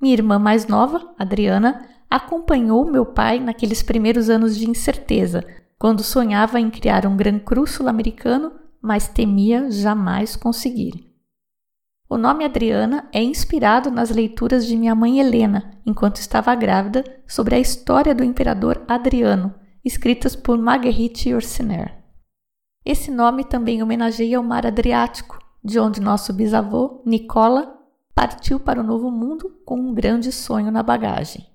Minha 0.00 0.14
irmã 0.14 0.38
mais 0.38 0.68
nova, 0.68 1.12
Adriana, 1.18 1.84
acompanhou 2.08 2.84
meu 2.84 3.04
pai 3.04 3.40
naqueles 3.40 3.82
primeiros 3.82 4.30
anos 4.30 4.56
de 4.56 4.70
incerteza, 4.70 5.44
quando 5.82 6.04
sonhava 6.04 6.60
em 6.60 6.70
criar 6.70 7.04
um 7.06 7.16
Gran 7.16 7.40
Cru 7.40 7.66
sul-americano, 7.66 8.52
mas 8.80 9.08
temia 9.08 9.68
jamais 9.68 10.36
conseguir. 10.36 11.12
O 12.08 12.16
nome 12.16 12.44
Adriana 12.44 13.08
é 13.12 13.20
inspirado 13.20 13.90
nas 13.90 14.08
leituras 14.08 14.64
de 14.64 14.76
minha 14.76 14.94
mãe 14.94 15.18
Helena, 15.18 15.76
enquanto 15.84 16.18
estava 16.18 16.54
grávida, 16.54 17.02
sobre 17.26 17.56
a 17.56 17.58
história 17.58 18.14
do 18.14 18.22
imperador 18.22 18.80
Adriano, 18.86 19.52
escritas 19.84 20.36
por 20.36 20.56
Marguerite 20.56 21.30
Yourcenar. 21.30 22.00
Esse 22.84 23.10
nome 23.10 23.42
também 23.42 23.82
homenageia 23.82 24.40
o 24.40 24.44
mar 24.44 24.64
Adriático, 24.64 25.36
de 25.64 25.80
onde 25.80 26.00
nosso 26.00 26.32
bisavô, 26.32 27.02
Nicola, 27.04 27.76
partiu 28.14 28.60
para 28.60 28.80
o 28.80 28.84
Novo 28.84 29.10
Mundo 29.10 29.60
com 29.66 29.80
um 29.80 29.92
grande 29.92 30.30
sonho 30.30 30.70
na 30.70 30.84
bagagem. 30.84 31.51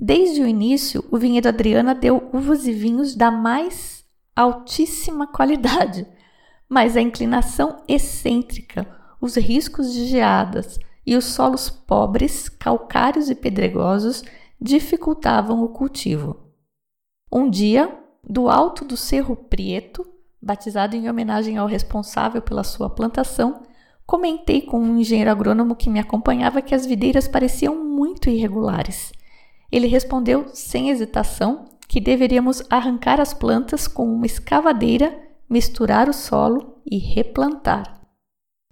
Desde 0.00 0.40
o 0.40 0.46
início, 0.46 1.04
o 1.10 1.18
vinhedo 1.18 1.48
Adriana 1.48 1.92
deu 1.92 2.30
uvas 2.32 2.68
e 2.68 2.72
vinhos 2.72 3.16
da 3.16 3.32
mais 3.32 4.04
altíssima 4.36 5.26
qualidade, 5.26 6.06
mas 6.68 6.96
a 6.96 7.00
inclinação 7.00 7.82
excêntrica, 7.88 8.86
os 9.20 9.36
riscos 9.36 9.92
de 9.92 10.06
geadas 10.06 10.78
e 11.04 11.16
os 11.16 11.24
solos 11.24 11.68
pobres, 11.68 12.48
calcários 12.48 13.28
e 13.28 13.34
pedregosos 13.34 14.22
dificultavam 14.60 15.64
o 15.64 15.70
cultivo. 15.70 16.36
Um 17.32 17.50
dia, 17.50 17.92
do 18.22 18.48
alto 18.48 18.84
do 18.84 18.96
Cerro 18.96 19.34
Prieto, 19.34 20.06
batizado 20.40 20.94
em 20.94 21.10
homenagem 21.10 21.58
ao 21.58 21.66
responsável 21.66 22.40
pela 22.40 22.62
sua 22.62 22.88
plantação, 22.88 23.64
comentei 24.06 24.62
com 24.62 24.78
um 24.80 24.98
engenheiro 24.98 25.30
agrônomo 25.30 25.74
que 25.74 25.90
me 25.90 25.98
acompanhava 25.98 26.62
que 26.62 26.74
as 26.74 26.86
videiras 26.86 27.26
pareciam 27.26 27.74
muito 27.84 28.30
irregulares. 28.30 29.12
Ele 29.70 29.86
respondeu 29.86 30.48
sem 30.54 30.90
hesitação 30.90 31.66
que 31.86 32.00
deveríamos 32.00 32.62
arrancar 32.68 33.20
as 33.20 33.32
plantas 33.32 33.88
com 33.88 34.04
uma 34.12 34.26
escavadeira, 34.26 35.18
misturar 35.48 36.08
o 36.08 36.12
solo 36.12 36.80
e 36.84 36.98
replantar. 36.98 38.00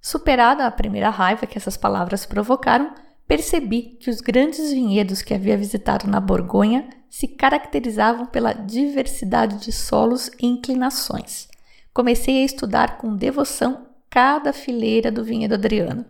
Superada 0.01 0.65
a 0.65 0.71
primeira 0.71 1.09
raiva 1.09 1.47
que 1.47 1.57
essas 1.57 1.75
palavras 1.75 2.25
provocaram, 2.25 2.93
percebi 3.27 3.97
que 3.99 4.09
os 4.09 4.21
grandes 4.21 4.71
vinhedos 4.71 5.21
que 5.21 5.33
havia 5.33 5.57
visitado 5.57 6.07
na 6.07 6.19
Borgonha 6.19 6.87
se 7.09 7.27
caracterizavam 7.27 8.25
pela 8.25 8.53
diversidade 8.53 9.57
de 9.57 9.71
solos 9.71 10.29
e 10.39 10.45
inclinações. 10.45 11.47
Comecei 11.93 12.41
a 12.41 12.45
estudar 12.45 12.97
com 12.97 13.15
devoção 13.15 13.87
cada 14.09 14.53
fileira 14.53 15.11
do 15.11 15.23
vinhedo 15.23 15.55
Adriano. 15.55 16.05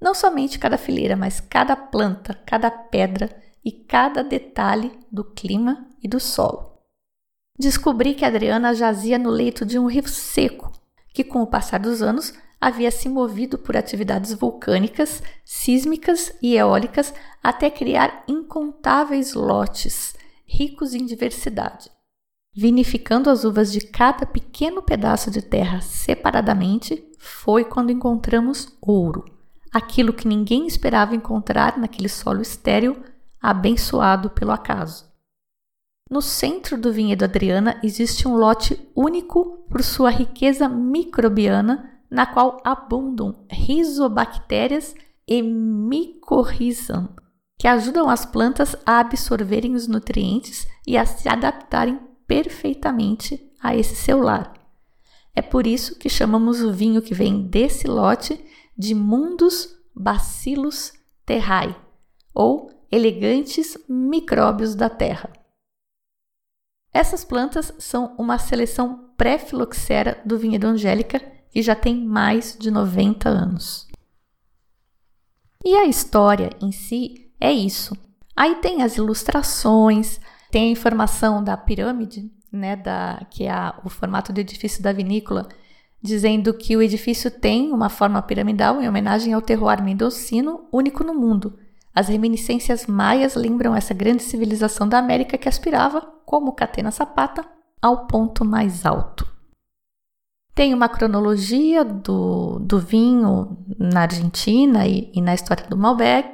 Não 0.00 0.14
somente 0.14 0.58
cada 0.58 0.76
fileira, 0.76 1.16
mas 1.16 1.40
cada 1.40 1.76
planta, 1.76 2.34
cada 2.44 2.70
pedra 2.70 3.30
e 3.64 3.72
cada 3.72 4.22
detalhe 4.22 4.92
do 5.10 5.24
clima 5.24 5.88
e 6.02 6.08
do 6.08 6.18
solo. 6.18 6.78
Descobri 7.58 8.14
que 8.14 8.24
Adriana 8.24 8.74
jazia 8.74 9.18
no 9.18 9.28
leito 9.28 9.66
de 9.66 9.78
um 9.78 9.86
rio 9.86 10.08
seco, 10.08 10.72
que 11.12 11.22
com 11.22 11.42
o 11.42 11.46
passar 11.46 11.78
dos 11.78 12.00
anos 12.00 12.32
havia 12.60 12.90
se 12.90 13.08
movido 13.08 13.58
por 13.58 13.76
atividades 13.76 14.32
vulcânicas, 14.34 15.22
sísmicas 15.44 16.32
e 16.42 16.56
eólicas 16.56 17.12
até 17.42 17.70
criar 17.70 18.24
incontáveis 18.28 19.34
lotes, 19.34 20.14
ricos 20.46 20.94
em 20.94 21.06
diversidade. 21.06 21.90
Vinificando 22.54 23.30
as 23.30 23.44
uvas 23.44 23.72
de 23.72 23.80
cada 23.80 24.26
pequeno 24.26 24.82
pedaço 24.82 25.30
de 25.30 25.40
terra 25.40 25.80
separadamente, 25.80 27.06
foi 27.18 27.64
quando 27.64 27.92
encontramos 27.92 28.76
ouro, 28.80 29.24
aquilo 29.72 30.12
que 30.12 30.26
ninguém 30.26 30.66
esperava 30.66 31.14
encontrar 31.14 31.78
naquele 31.78 32.08
solo 32.08 32.42
estéril, 32.42 33.00
abençoado 33.40 34.30
pelo 34.30 34.52
acaso. 34.52 35.10
No 36.10 36.20
centro 36.20 36.76
do 36.76 36.92
vinhedo 36.92 37.24
Adriana 37.24 37.78
existe 37.84 38.26
um 38.26 38.34
lote 38.34 38.90
único 38.96 39.64
por 39.70 39.82
sua 39.82 40.10
riqueza 40.10 40.68
microbiana 40.68 41.88
na 42.10 42.26
qual 42.26 42.60
abundam 42.64 43.46
rizobactérias 43.48 44.94
e 45.26 45.40
micorrizam, 45.40 47.14
que 47.56 47.68
ajudam 47.68 48.10
as 48.10 48.26
plantas 48.26 48.74
a 48.84 48.98
absorverem 48.98 49.76
os 49.76 49.86
nutrientes 49.86 50.66
e 50.84 50.96
a 50.96 51.06
se 51.06 51.28
adaptarem 51.28 52.00
perfeitamente 52.26 53.40
a 53.62 53.76
esse 53.76 53.94
seu 53.94 54.20
lar. 54.20 54.52
É 55.34 55.40
por 55.40 55.66
isso 55.66 55.96
que 55.96 56.08
chamamos 56.08 56.60
o 56.60 56.72
vinho 56.72 57.00
que 57.00 57.14
vem 57.14 57.46
desse 57.46 57.86
lote 57.86 58.44
de 58.76 58.94
Mundus 58.94 59.68
Bacillus 59.94 60.92
terrae, 61.24 61.76
ou 62.34 62.79
elegantes 62.90 63.76
micróbios 63.88 64.74
da 64.74 64.88
terra. 64.90 65.30
Essas 66.92 67.24
plantas 67.24 67.72
são 67.78 68.14
uma 68.18 68.38
seleção 68.38 69.10
pré-filoxera 69.16 70.20
do 70.24 70.38
vinhedo 70.38 70.66
Angélica 70.66 71.20
que 71.50 71.62
já 71.62 71.74
tem 71.74 72.04
mais 72.04 72.56
de 72.58 72.70
90 72.70 73.28
anos. 73.28 73.86
E 75.64 75.74
a 75.76 75.84
história 75.84 76.50
em 76.60 76.72
si 76.72 77.30
é 77.38 77.52
isso. 77.52 77.96
Aí 78.36 78.56
tem 78.56 78.82
as 78.82 78.96
ilustrações, 78.96 80.18
tem 80.50 80.68
a 80.68 80.72
informação 80.72 81.44
da 81.44 81.56
pirâmide, 81.56 82.30
né, 82.50 82.74
da, 82.74 83.26
que 83.30 83.44
é 83.44 83.50
a, 83.50 83.78
o 83.84 83.88
formato 83.88 84.32
do 84.32 84.40
edifício 84.40 84.82
da 84.82 84.92
vinícola, 84.92 85.48
dizendo 86.02 86.54
que 86.54 86.76
o 86.76 86.82
edifício 86.82 87.30
tem 87.30 87.72
uma 87.72 87.88
forma 87.88 88.22
piramidal 88.22 88.80
em 88.80 88.88
homenagem 88.88 89.32
ao 89.32 89.42
terroir 89.42 89.82
mendocino, 89.82 90.66
único 90.72 91.04
no 91.04 91.14
mundo. 91.14 91.58
As 91.94 92.08
reminiscências 92.08 92.86
maias 92.86 93.34
lembram 93.34 93.74
essa 93.74 93.92
grande 93.92 94.22
civilização 94.22 94.88
da 94.88 94.98
América 94.98 95.36
que 95.36 95.48
aspirava, 95.48 96.00
como 96.24 96.52
Catena 96.52 96.90
Zapata, 96.90 97.44
ao 97.82 98.06
ponto 98.06 98.44
mais 98.44 98.86
alto. 98.86 99.26
Tem 100.54 100.74
uma 100.74 100.88
cronologia 100.88 101.84
do, 101.84 102.58
do 102.60 102.78
vinho 102.78 103.56
na 103.78 104.02
Argentina 104.02 104.86
e, 104.86 105.10
e 105.14 105.20
na 105.20 105.34
história 105.34 105.66
do 105.66 105.76
Malbec. 105.76 106.28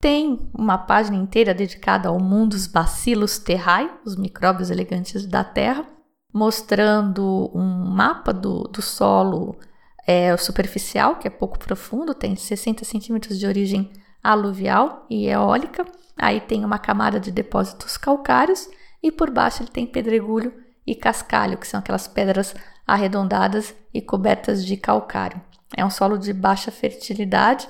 Tem 0.00 0.50
uma 0.52 0.76
página 0.76 1.16
inteira 1.16 1.54
dedicada 1.54 2.08
ao 2.08 2.18
mundo 2.18 2.50
dos 2.50 2.66
bacilos 2.66 3.38
terrae, 3.38 3.90
os 4.04 4.16
micróbios 4.16 4.70
elegantes 4.70 5.26
da 5.26 5.42
terra, 5.42 5.86
mostrando 6.32 7.50
um 7.54 7.90
mapa 7.90 8.32
do, 8.32 8.64
do 8.64 8.82
solo 8.82 9.56
é, 10.06 10.36
superficial, 10.36 11.16
que 11.16 11.26
é 11.26 11.30
pouco 11.30 11.58
profundo, 11.58 12.14
tem 12.14 12.36
60 12.36 12.84
centímetros 12.84 13.38
de 13.38 13.46
origem 13.46 13.90
aluvial 14.30 15.06
e 15.08 15.26
eólica. 15.28 15.84
Aí 16.16 16.40
tem 16.40 16.64
uma 16.64 16.78
camada 16.78 17.20
de 17.20 17.30
depósitos 17.30 17.96
calcários 17.96 18.68
e 19.02 19.12
por 19.12 19.30
baixo 19.30 19.62
ele 19.62 19.70
tem 19.70 19.86
pedregulho 19.86 20.52
e 20.86 20.94
cascalho, 20.94 21.58
que 21.58 21.66
são 21.66 21.80
aquelas 21.80 22.08
pedras 22.08 22.54
arredondadas 22.86 23.74
e 23.92 24.00
cobertas 24.00 24.64
de 24.64 24.76
calcário. 24.76 25.40
É 25.76 25.84
um 25.84 25.90
solo 25.90 26.18
de 26.18 26.32
baixa 26.32 26.70
fertilidade 26.70 27.68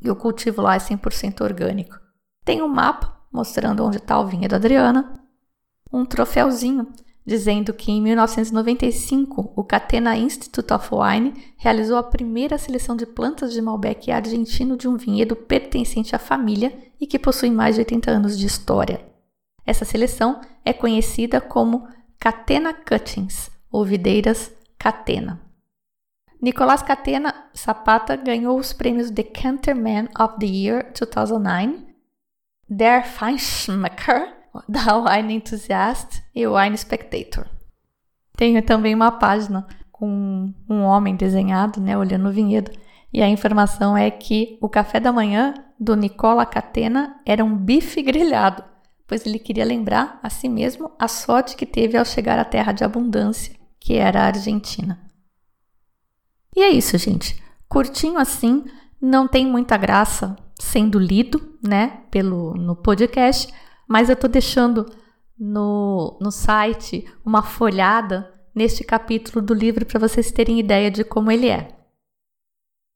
e 0.00 0.10
o 0.10 0.16
cultivo 0.16 0.62
lá 0.62 0.74
é 0.74 0.78
100% 0.78 1.40
orgânico. 1.42 1.98
Tem 2.44 2.62
um 2.62 2.68
mapa 2.68 3.18
mostrando 3.32 3.84
onde 3.84 3.98
está 3.98 4.18
o 4.18 4.26
vinhedo 4.26 4.54
Adriana, 4.54 5.20
um 5.92 6.04
troféuzinho 6.04 6.92
dizendo 7.24 7.72
que 7.72 7.92
em 7.92 8.00
1995 8.00 9.52
o 9.54 9.62
Catena 9.62 10.16
Institute 10.16 10.72
of 10.72 10.88
Wine 10.92 11.34
realizou 11.56 11.96
a 11.96 12.02
primeira 12.02 12.58
seleção 12.58 12.96
de 12.96 13.06
plantas 13.06 13.52
de 13.52 13.60
Malbec 13.60 14.10
argentino 14.10 14.76
de 14.76 14.88
um 14.88 14.96
vinhedo 14.96 15.36
pertencente 15.36 16.16
à 16.16 16.18
família 16.18 16.76
e 17.00 17.06
que 17.06 17.18
possui 17.18 17.50
mais 17.50 17.76
de 17.76 17.82
80 17.82 18.10
anos 18.10 18.38
de 18.38 18.46
história. 18.46 19.04
Essa 19.64 19.84
seleção 19.84 20.40
é 20.64 20.72
conhecida 20.72 21.40
como 21.40 21.86
Catena 22.18 22.74
Cuttings, 22.74 23.50
ou 23.70 23.84
videiras 23.84 24.52
Catena. 24.78 25.40
Nicolás 26.42 26.82
Catena 26.82 27.50
Zapata 27.56 28.16
ganhou 28.16 28.58
os 28.58 28.72
prêmios 28.72 29.10
Decanter 29.10 29.76
Man 29.76 30.08
of 30.18 30.38
the 30.38 30.46
Year 30.46 30.92
2009, 30.98 31.86
Der 32.68 33.06
Feinschmecker, 33.06 34.39
da 34.68 34.96
Wine 34.96 35.34
Enthusiast 35.34 36.22
e 36.34 36.46
Wine 36.46 36.76
Spectator. 36.76 37.46
Tenho 38.36 38.62
também 38.62 38.94
uma 38.94 39.12
página 39.12 39.66
com 39.90 40.52
um 40.68 40.82
homem 40.82 41.14
desenhado, 41.14 41.80
né, 41.80 41.96
olhando 41.96 42.28
o 42.28 42.32
vinhedo, 42.32 42.70
e 43.12 43.22
a 43.22 43.28
informação 43.28 43.96
é 43.96 44.10
que 44.10 44.56
o 44.60 44.68
café 44.68 44.98
da 44.98 45.12
manhã 45.12 45.52
do 45.78 45.94
Nicola 45.96 46.46
Catena 46.46 47.20
era 47.26 47.44
um 47.44 47.56
bife 47.56 48.00
grelhado, 48.02 48.62
pois 49.06 49.26
ele 49.26 49.38
queria 49.38 49.64
lembrar 49.64 50.18
a 50.22 50.30
si 50.30 50.48
mesmo 50.48 50.90
a 50.98 51.08
sorte 51.08 51.56
que 51.56 51.66
teve 51.66 51.98
ao 51.98 52.04
chegar 52.04 52.38
à 52.38 52.44
terra 52.44 52.72
de 52.72 52.84
abundância, 52.84 53.54
que 53.78 53.94
era 53.94 54.22
a 54.22 54.26
Argentina. 54.26 55.00
E 56.56 56.62
é 56.62 56.70
isso, 56.70 56.96
gente. 56.96 57.42
Curtinho 57.68 58.18
assim, 58.18 58.64
não 59.00 59.26
tem 59.26 59.46
muita 59.46 59.76
graça 59.76 60.36
sendo 60.58 60.98
lido, 60.98 61.58
né, 61.62 62.02
pelo 62.10 62.54
no 62.54 62.76
podcast, 62.76 63.52
mas 63.90 64.08
eu 64.08 64.14
tô 64.14 64.28
deixando 64.28 64.86
no, 65.36 66.16
no 66.20 66.30
site 66.30 67.04
uma 67.24 67.42
folhada 67.42 68.32
neste 68.54 68.84
capítulo 68.84 69.44
do 69.44 69.52
livro 69.52 69.84
para 69.84 69.98
vocês 69.98 70.30
terem 70.30 70.60
ideia 70.60 70.92
de 70.92 71.02
como 71.02 71.28
ele 71.28 71.48
é. 71.48 71.76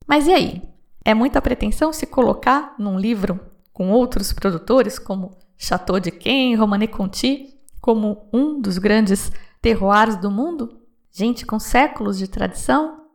Mas 0.07 0.25
e 0.25 0.33
aí? 0.33 0.61
É 1.03 1.13
muita 1.13 1.41
pretensão 1.41 1.91
se 1.91 2.07
colocar 2.07 2.75
num 2.79 2.97
livro 2.97 3.37
com 3.73 3.91
outros 3.91 4.31
produtores 4.31 4.97
como 4.97 5.37
Chateau 5.57 5.99
de 5.99 6.11
Quem, 6.11 6.55
Romané 6.55 6.87
Conti, 6.87 7.59
como 7.81 8.29
um 8.31 8.61
dos 8.61 8.77
grandes 8.77 9.33
terroirs 9.61 10.15
do 10.15 10.31
mundo? 10.31 10.79
Gente 11.11 11.45
com 11.45 11.59
séculos 11.59 12.17
de 12.17 12.29
tradição? 12.29 13.05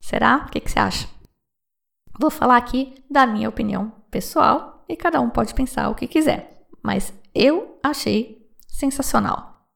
Será? 0.00 0.44
O 0.46 0.50
que, 0.50 0.60
que 0.60 0.70
você 0.70 0.78
acha? 0.78 1.08
Vou 2.20 2.30
falar 2.30 2.56
aqui 2.56 2.94
da 3.10 3.26
minha 3.26 3.48
opinião 3.48 3.92
pessoal 4.12 4.84
e 4.88 4.96
cada 4.96 5.20
um 5.20 5.28
pode 5.28 5.54
pensar 5.54 5.88
o 5.90 5.94
que 5.94 6.06
quiser, 6.06 6.55
mas 6.86 7.12
eu 7.34 7.80
achei 7.82 8.48
sensacional. 8.68 9.66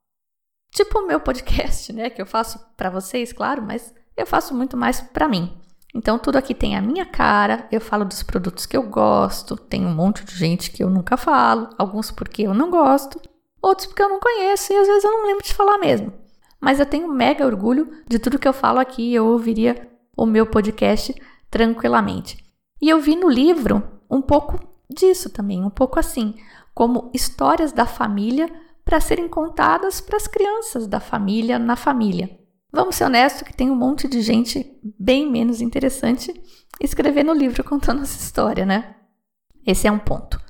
Tipo 0.73 1.01
o 1.01 1.07
meu 1.09 1.19
podcast, 1.19 1.93
né, 1.93 2.09
que 2.09 2.23
eu 2.23 2.27
faço 2.27 2.61
para 2.77 2.89
vocês, 2.89 3.33
claro, 3.33 3.61
mas 3.61 3.93
eu 4.17 4.25
faço 4.25 4.55
muito 4.55 4.77
mais 4.77 5.01
para 5.01 5.27
mim. 5.27 5.53
Então 5.93 6.21
tudo 6.21 6.37
aqui 6.37 6.55
tem 6.55 6.77
a 6.77 6.81
minha 6.81 7.05
cara, 7.05 7.67
eu 7.73 7.81
falo 7.81 8.05
dos 8.05 8.23
produtos 8.23 8.65
que 8.65 8.77
eu 8.77 8.85
gosto, 8.85 9.57
tem 9.57 9.85
um 9.85 9.93
monte 9.93 10.25
de 10.25 10.37
gente 10.37 10.71
que 10.71 10.85
eu 10.85 10.89
nunca 10.89 11.17
falo, 11.17 11.71
alguns 11.77 12.13
porque 12.13 12.43
eu 12.43 12.55
não 12.55 12.71
gosto, 12.71 13.21
outros 13.61 13.89
porque 13.89 14.05
eu 14.05 14.09
não 14.09 14.21
conheço 14.21 14.73
e 14.73 14.77
às 14.77 14.87
vezes 14.87 15.03
eu 15.03 15.11
não 15.11 15.27
lembro 15.27 15.43
de 15.43 15.53
falar 15.53 15.79
mesmo. 15.79 16.13
Mas 16.61 16.79
eu 16.79 16.87
tenho 16.87 17.13
mega 17.13 17.45
orgulho 17.45 17.91
de 18.07 18.21
tudo 18.21 18.39
que 18.39 18.47
eu 18.47 18.53
falo 18.53 18.79
aqui, 18.79 19.13
eu 19.13 19.27
ouviria 19.27 19.91
o 20.17 20.25
meu 20.25 20.47
podcast 20.47 21.13
tranquilamente. 21.51 22.39
E 22.81 22.89
eu 22.89 23.01
vi 23.01 23.17
no 23.17 23.29
livro 23.29 23.83
um 24.09 24.23
pouco 24.23 24.71
disso 24.89 25.31
também, 25.31 25.65
um 25.65 25.71
pouco 25.71 25.99
assim, 25.99 26.35
como 26.75 27.11
histórias 27.15 27.73
da 27.73 27.87
família 27.87 28.49
para 28.85 29.01
serem 29.01 29.29
contadas 29.29 30.01
para 30.01 30.17
as 30.17 30.27
crianças 30.27 30.87
da 30.87 31.01
família 31.01 31.59
na 31.59 31.77
família. 31.77 32.39
Vamos 32.73 32.97
ser 32.97 33.05
honestos 33.05 33.43
que 33.43 33.53
tem 33.53 33.71
um 33.71 33.77
monte 33.77 34.07
de 34.09 34.21
gente 34.21 34.79
bem 34.99 35.31
menos 35.31 35.61
interessante 35.61 36.33
escrevendo 36.81 37.33
livro 37.33 37.63
contando 37.65 38.03
essa 38.03 38.19
história, 38.19 38.65
né? 38.65 38.95
Esse 39.67 39.87
é 39.87 39.93
um 39.93 39.99
ponto. 39.99 40.41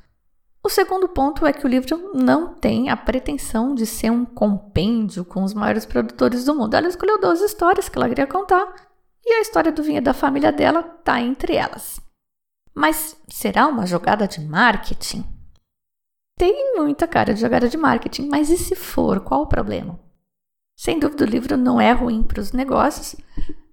O 0.63 0.69
segundo 0.69 1.09
ponto 1.09 1.47
é 1.47 1.53
que 1.53 1.65
o 1.65 1.69
livro 1.69 2.13
não 2.15 2.55
tem 2.55 2.91
a 2.91 2.97
pretensão 2.97 3.75
de 3.75 3.87
ser 3.87 4.11
um 4.11 4.27
compêndio 4.27 5.25
com 5.25 5.43
os 5.43 5.55
maiores 5.55 5.87
produtores 5.87 6.45
do 6.45 6.55
mundo. 6.55 6.75
Ela 6.75 6.89
escolheu 6.89 7.19
12 7.19 7.45
histórias 7.45 7.89
que 7.89 7.97
ela 7.97 8.09
queria 8.09 8.27
contar 8.27 8.73
e 9.25 9.33
a 9.35 9.41
história 9.41 9.73
do 9.73 9.83
vinho 9.83 10.03
da 10.03 10.13
família 10.13 10.53
dela 10.53 10.81
está 10.99 11.21
entre 11.21 11.57
elas. 11.57 12.01
Mas 12.75 13.17
será 13.29 13.67
uma 13.67 13.87
jogada 13.87 14.29
de 14.29 14.41
marketing? 14.41 15.25
Tem 16.41 16.75
muita 16.75 17.07
cara 17.07 17.35
de 17.35 17.41
jogada 17.43 17.69
de 17.69 17.77
marketing, 17.77 18.27
mas 18.31 18.49
e 18.49 18.57
se 18.57 18.75
for, 18.75 19.21
qual 19.21 19.43
o 19.43 19.47
problema? 19.47 20.01
Sem 20.75 20.99
dúvida, 20.99 21.23
o 21.23 21.29
livro 21.29 21.55
não 21.55 21.79
é 21.79 21.93
ruim 21.93 22.23
para 22.23 22.41
os 22.41 22.53
negócios, 22.53 23.15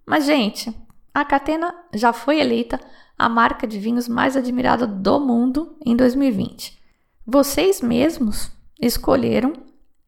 mas, 0.05 0.25
gente, 0.25 0.77
a 1.13 1.23
Catena 1.23 1.73
já 1.93 2.11
foi 2.11 2.41
eleita 2.41 2.77
a 3.17 3.29
marca 3.29 3.65
de 3.65 3.79
vinhos 3.79 4.09
mais 4.09 4.35
admirada 4.35 4.85
do 4.85 5.17
mundo 5.17 5.77
em 5.85 5.95
2020. 5.95 6.77
Vocês 7.25 7.79
mesmos 7.79 8.51
escolheram 8.81 9.53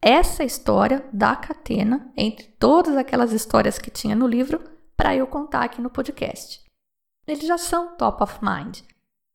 essa 0.02 0.44
história 0.44 1.02
da 1.14 1.34
Catena 1.34 2.12
entre 2.14 2.44
todas 2.58 2.94
aquelas 2.94 3.32
histórias 3.32 3.78
que 3.78 3.90
tinha 3.90 4.14
no 4.14 4.26
livro 4.26 4.60
para 4.98 5.16
eu 5.16 5.26
contar 5.26 5.62
aqui 5.62 5.80
no 5.80 5.88
podcast. 5.88 6.62
Eles 7.26 7.46
já 7.46 7.56
são 7.56 7.96
top 7.96 8.22
of 8.22 8.38
mind, 8.42 8.80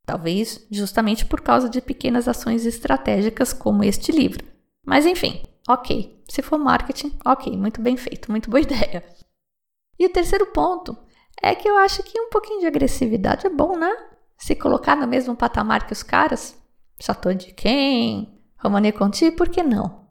talvez 0.05 0.65
justamente 0.69 1.25
por 1.25 1.41
causa 1.41 1.67
de 1.67 1.81
pequenas 1.81 2.27
ações 2.27 2.65
estratégicas 2.65 3.51
como 3.51 3.83
este 3.83 4.11
livro. 4.11 4.45
Mas 4.85 5.05
enfim, 5.05 5.41
ok. 5.67 6.23
Se 6.29 6.41
for 6.41 6.57
marketing, 6.57 7.17
ok, 7.25 7.55
muito 7.57 7.81
bem 7.81 7.97
feito, 7.97 8.31
muito 8.31 8.49
boa 8.49 8.61
ideia. 8.61 9.03
E 9.97 10.05
o 10.05 10.09
terceiro 10.09 10.45
ponto 10.47 10.95
é 11.41 11.55
que 11.55 11.67
eu 11.67 11.77
acho 11.77 12.03
que 12.03 12.19
um 12.19 12.29
pouquinho 12.29 12.61
de 12.61 12.67
agressividade 12.67 13.47
é 13.47 13.49
bom, 13.49 13.77
né? 13.77 13.95
Se 14.37 14.55
colocar 14.55 14.95
no 14.95 15.07
mesmo 15.07 15.35
patamar 15.35 15.87
que 15.87 15.93
os 15.93 16.03
caras, 16.03 16.57
Chateau 17.01 17.33
de 17.33 17.53
quem, 17.53 18.41
Romané 18.57 18.91
Conti, 18.91 19.31
por 19.31 19.49
que 19.49 19.63
não? 19.63 20.05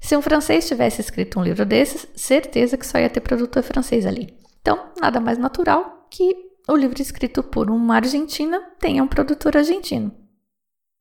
Se 0.00 0.16
um 0.16 0.22
francês 0.22 0.68
tivesse 0.68 1.00
escrito 1.00 1.38
um 1.38 1.42
livro 1.42 1.66
desses, 1.66 2.08
certeza 2.14 2.76
que 2.76 2.86
só 2.86 2.98
ia 2.98 3.10
ter 3.10 3.20
produtor 3.20 3.62
francês 3.62 4.06
ali. 4.06 4.36
Então, 4.60 4.92
nada 5.00 5.20
mais 5.20 5.38
natural 5.38 6.06
que 6.10 6.47
o 6.68 6.76
livro 6.76 7.00
escrito 7.00 7.42
por 7.42 7.70
uma 7.70 7.96
argentina 7.96 8.60
tenha 8.78 9.02
um 9.02 9.08
produtor 9.08 9.56
argentino. 9.56 10.12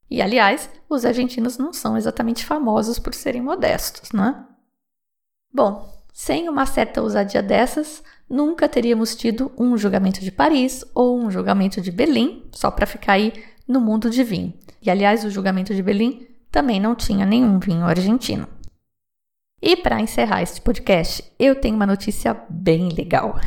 E, 0.10 0.22
aliás, 0.22 0.70
os 0.90 1.04
argentinos 1.04 1.58
não 1.58 1.74
são 1.74 1.98
exatamente 1.98 2.46
famosos 2.46 2.98
por 2.98 3.14
serem 3.14 3.42
modestos, 3.42 4.12
né? 4.14 4.46
Bom, 5.54 5.94
sem 6.14 6.48
uma 6.48 6.66
certa 6.66 7.02
ousadia 7.02 7.44
dessas, 7.44 8.02
nunca 8.30 8.70
teríamos 8.70 9.16
tido 9.16 9.52
um 9.58 9.78
julgamento 9.78 10.22
de 10.22 10.32
Paris 10.32 10.86
ou 10.96 11.20
um 11.20 11.30
julgamento 11.30 11.82
de 11.82 11.92
Berlim, 11.92 12.50
só 12.54 12.72
para 12.72 12.88
ficar 12.88 13.14
aí 13.14 13.34
no 13.68 13.82
mundo 13.82 14.10
de 14.10 14.24
vinho. 14.24 14.54
E, 14.82 14.90
aliás, 14.90 15.26
o 15.26 15.30
julgamento 15.30 15.76
de 15.76 15.84
Berlim 15.84 16.26
também 16.50 16.80
não 16.80 16.96
tinha 16.96 17.26
nenhum 17.26 17.60
vinho 17.60 17.86
argentino. 17.86 18.48
E 19.62 19.76
para 19.76 20.00
encerrar 20.00 20.42
este 20.42 20.62
podcast, 20.62 21.24
eu 21.38 21.60
tenho 21.60 21.76
uma 21.76 21.86
notícia 21.86 22.34
bem 22.50 22.90
legal. 22.90 23.40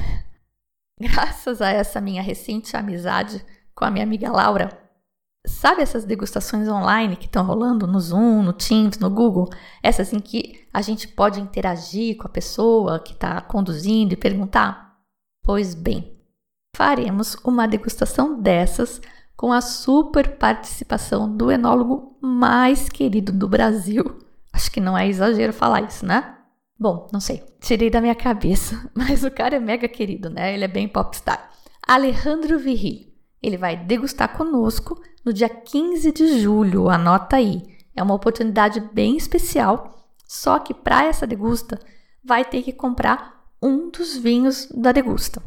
Graças 1.00 1.62
a 1.62 1.70
essa 1.70 2.00
minha 2.00 2.22
recente 2.22 2.76
amizade 2.76 3.44
com 3.74 3.84
a 3.84 3.90
minha 3.90 4.04
amiga 4.04 4.30
Laura, 4.30 4.68
sabe 5.46 5.82
essas 5.82 6.04
degustações 6.04 6.68
online 6.68 7.16
que 7.16 7.26
estão 7.26 7.44
rolando 7.44 7.86
no 7.86 7.98
Zoom, 7.98 8.42
no 8.42 8.52
Teams, 8.52 8.98
no 8.98 9.08
Google? 9.08 9.48
Essas 9.82 10.12
em 10.12 10.20
que 10.20 10.66
a 10.72 10.82
gente 10.82 11.08
pode 11.08 11.40
interagir 11.40 12.16
com 12.16 12.26
a 12.26 12.30
pessoa 12.30 13.00
que 13.00 13.12
está 13.12 13.40
conduzindo 13.40 14.12
e 14.12 14.16
perguntar? 14.16 14.98
Pois 15.42 15.74
bem, 15.74 16.20
faremos 16.76 17.34
uma 17.44 17.66
degustação 17.66 18.38
dessas 18.38 19.00
com 19.36 19.52
a 19.52 19.60
super 19.60 20.36
participação 20.36 21.34
do 21.34 21.50
enólogo 21.50 22.18
mais 22.20 22.90
querido 22.90 23.32
do 23.32 23.48
Brasil 23.48 24.20
Acho 24.52 24.70
que 24.70 24.80
não 24.80 24.96
é 24.96 25.08
exagero 25.08 25.52
falar 25.52 25.82
isso, 25.82 26.04
né? 26.04 26.36
Bom, 26.80 27.10
não 27.12 27.20
sei. 27.20 27.44
Tirei 27.60 27.90
da 27.90 28.00
minha 28.00 28.14
cabeça, 28.14 28.90
mas 28.96 29.22
o 29.22 29.30
cara 29.30 29.56
é 29.56 29.60
mega 29.60 29.86
querido, 29.86 30.30
né? 30.30 30.54
Ele 30.54 30.64
é 30.64 30.68
bem 30.68 30.88
popstar. 30.88 31.50
Alejandro 31.86 32.58
Virri. 32.58 33.14
Ele 33.42 33.58
vai 33.58 33.76
degustar 33.76 34.34
conosco 34.34 34.98
no 35.24 35.30
dia 35.30 35.48
15 35.48 36.10
de 36.10 36.40
julho, 36.40 36.88
anota 36.88 37.36
aí. 37.36 37.62
É 37.94 38.02
uma 38.02 38.14
oportunidade 38.14 38.80
bem 38.80 39.16
especial, 39.16 40.08
só 40.26 40.58
que 40.58 40.72
para 40.72 41.04
essa 41.04 41.26
degusta 41.26 41.78
vai 42.24 42.44
ter 42.44 42.62
que 42.62 42.72
comprar 42.72 43.44
um 43.62 43.90
dos 43.90 44.16
vinhos 44.16 44.66
da 44.74 44.92
degusta. 44.92 45.42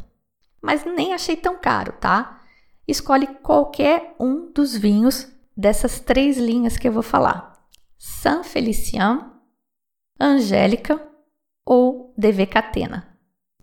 Mas 0.62 0.84
nem 0.84 1.14
achei 1.14 1.36
tão 1.36 1.56
caro, 1.56 1.94
tá? 2.00 2.40
Escolhe 2.86 3.26
qualquer 3.26 4.14
um 4.20 4.52
dos 4.52 4.76
vinhos 4.76 5.28
dessas 5.56 5.98
três 5.98 6.36
linhas 6.36 6.76
que 6.76 6.86
eu 6.86 6.92
vou 6.92 7.02
falar. 7.02 7.52
San 7.98 8.42
Felician, 8.42 9.32
Angélica 10.20 11.13
ou 11.64 12.12
DV 12.16 12.46
Catena. 12.46 13.08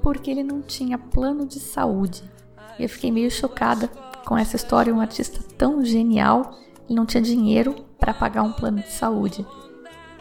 porque 0.03 0.31
ele 0.31 0.43
não 0.43 0.61
tinha 0.61 0.99
plano 0.99 1.47
de 1.47 1.61
saúde. 1.61 2.23
Eu 2.79 2.88
fiquei 2.88 3.11
meio 3.11 3.31
chocada 3.31 3.88
com 4.25 4.37
essa 4.37 4.57
história. 4.57 4.95
Um 4.95 5.01
artista 5.01 5.43
tão 5.57 5.85
genial, 5.85 6.59
ele 6.88 6.97
não 6.97 7.07
tinha 7.07 7.23
dinheiro 7.23 7.75
para 7.99 8.12
pagar 8.12 8.43
um 8.43 8.53
plano 8.53 8.81
de 8.81 8.91
saúde. 8.91 9.47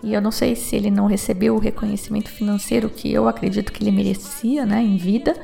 E 0.03 0.13
eu 0.13 0.21
não 0.21 0.31
sei 0.31 0.55
se 0.55 0.75
ele 0.75 0.89
não 0.89 1.05
recebeu 1.05 1.55
o 1.55 1.59
reconhecimento 1.59 2.29
financeiro 2.29 2.89
que 2.89 3.11
eu 3.11 3.27
acredito 3.27 3.71
que 3.71 3.83
ele 3.83 3.91
merecia, 3.91 4.65
né, 4.65 4.81
em 4.81 4.97
vida, 4.97 5.35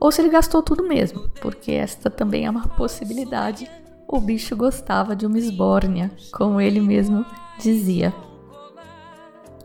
ou 0.00 0.10
se 0.10 0.20
ele 0.20 0.30
gastou 0.30 0.62
tudo 0.62 0.86
mesmo, 0.86 1.28
porque 1.40 1.72
esta 1.72 2.10
também 2.10 2.46
é 2.46 2.50
uma 2.50 2.66
possibilidade. 2.68 3.70
O 4.08 4.20
bicho 4.20 4.56
gostava 4.56 5.14
de 5.14 5.26
uma 5.26 5.38
esbórnia, 5.38 6.10
como 6.32 6.60
ele 6.60 6.80
mesmo 6.80 7.26
dizia. 7.58 8.14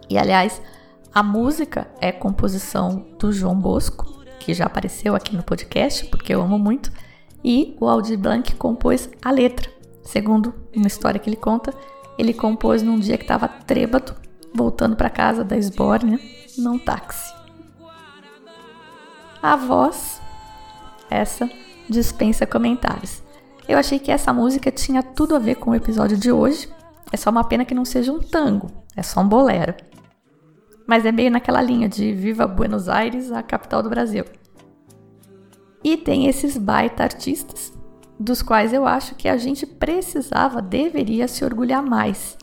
E 0.09 0.17
aliás, 0.17 0.61
a 1.13 1.23
música 1.23 1.87
é 2.01 2.11
composição 2.11 3.05
do 3.17 3.31
João 3.31 3.55
Bosco, 3.55 4.10
que 4.45 4.53
já 4.53 4.65
apareceu 4.65 5.15
aqui 5.15 5.35
no 5.35 5.43
podcast, 5.43 6.05
porque 6.05 6.33
eu 6.33 6.41
amo 6.41 6.57
muito, 6.57 6.91
e 7.43 7.75
o 7.79 7.87
Aldir 7.87 8.17
Blanc 8.17 8.55
compôs 8.55 9.09
a 9.23 9.31
letra. 9.31 9.69
Segundo 10.03 10.53
uma 10.75 10.87
história 10.87 11.19
que 11.19 11.29
ele 11.29 11.35
conta, 11.35 11.73
ele 12.17 12.33
compôs 12.33 12.81
num 12.81 12.99
dia 12.99 13.17
que 13.17 13.23
estava 13.23 13.47
trêbado, 13.47 14.15
voltando 14.53 14.95
para 14.95 15.09
casa 15.09 15.43
da 15.43 15.57
Esbórnia, 15.57 16.19
num 16.57 16.77
táxi. 16.77 17.33
A 19.41 19.55
voz, 19.55 20.21
essa, 21.09 21.49
dispensa 21.89 22.45
comentários. 22.45 23.23
Eu 23.67 23.77
achei 23.77 23.99
que 23.99 24.11
essa 24.11 24.33
música 24.33 24.71
tinha 24.71 25.01
tudo 25.01 25.35
a 25.35 25.39
ver 25.39 25.55
com 25.55 25.71
o 25.71 25.75
episódio 25.75 26.17
de 26.17 26.31
hoje. 26.31 26.69
É 27.11 27.17
só 27.17 27.29
uma 27.29 27.43
pena 27.43 27.65
que 27.65 27.73
não 27.73 27.85
seja 27.85 28.11
um 28.11 28.19
tango, 28.19 28.69
é 28.95 29.01
só 29.01 29.21
um 29.21 29.27
bolero. 29.27 29.73
Mas 30.87 31.05
é 31.05 31.11
meio 31.11 31.31
naquela 31.31 31.61
linha 31.61 31.87
de 31.87 32.13
Viva 32.13 32.47
Buenos 32.47 32.89
Aires, 32.89 33.31
a 33.31 33.41
capital 33.41 33.81
do 33.81 33.89
Brasil. 33.89 34.25
E 35.83 35.97
tem 35.97 36.27
esses 36.27 36.57
baita 36.57 37.03
artistas, 37.03 37.73
dos 38.19 38.41
quais 38.41 38.71
eu 38.71 38.85
acho 38.85 39.15
que 39.15 39.27
a 39.27 39.37
gente 39.37 39.65
precisava, 39.65 40.61
deveria 40.61 41.27
se 41.27 41.43
orgulhar 41.43 41.81
mais. 41.81 42.37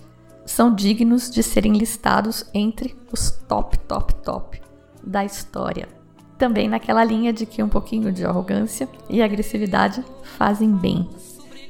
São 0.45 0.75
dignos 0.75 1.31
de 1.31 1.43
serem 1.43 1.73
listados 1.73 2.45
entre 2.53 2.97
os 3.13 3.31
top, 3.31 3.79
top, 3.81 4.15
top 4.17 4.61
da 5.05 5.25
história. 5.25 5.89
Também 6.37 6.69
naquela 6.69 7.05
linha 7.05 7.33
de 7.33 7.45
que 7.47 7.63
um 7.63 7.69
pouquinho 7.69 8.13
de 8.13 8.25
arrogância 8.25 8.89
e 9.09 9.23
agressividade 9.23 10.05
fazem 10.37 10.73
bem. 10.73 11.09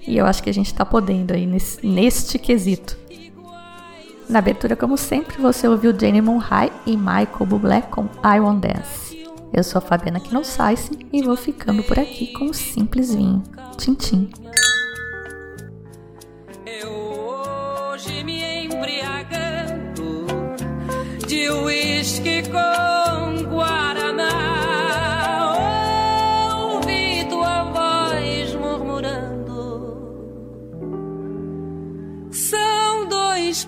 E 0.07 0.17
eu 0.17 0.25
acho 0.25 0.43
que 0.43 0.51
a 0.51 0.55
gente 0.55 0.67
está 0.67 0.87
podendo 0.87 1.35
aí 1.35 1.47
nesse, 1.47 1.87
neste 1.87 2.39
quesito. 2.39 2.97
Na 4.29 4.41
abertura, 4.41 4.77
como 4.77 4.99
sempre, 4.99 5.41
você 5.41 5.67
ouviu 5.67 5.99
Jane 5.99 6.21
Monhai 6.21 6.71
e 6.85 6.97
Michael 6.97 7.47
Bublé 7.47 7.81
com 7.81 8.05
I 8.23 8.39
Want 8.39 8.61
Dance. 8.61 9.27
Eu 9.51 9.65
sou 9.65 9.79
a 9.79 9.83
Fabiana 9.83 10.21
que 10.21 10.33
e 11.11 11.23
vou 11.23 11.35
ficando 11.35 11.83
por 11.83 11.99
aqui 11.99 12.27
com 12.35 12.45
um 12.45 12.53
simples 12.53 13.15
vinho. 13.15 13.43
Tchim, 13.79 13.95
tchim. 13.95 14.31
Eu 16.67 16.91
hoje 16.91 18.23
me 18.23 18.67
embriagando 18.67 20.27
de 21.27 21.49
uísque 21.49 22.43
com 22.51 23.08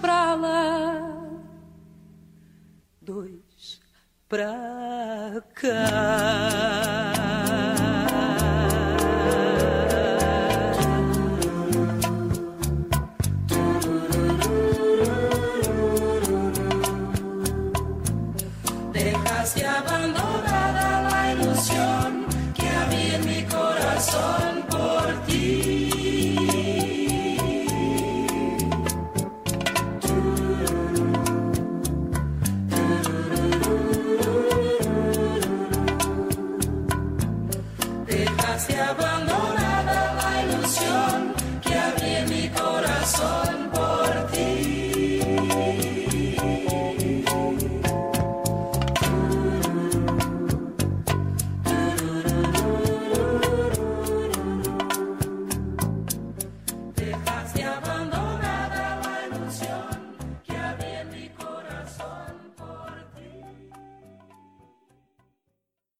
pra 0.00 0.34
lá, 0.34 1.38
dois 3.00 3.80
pra 4.28 4.70
Dejaste 5.54 7.09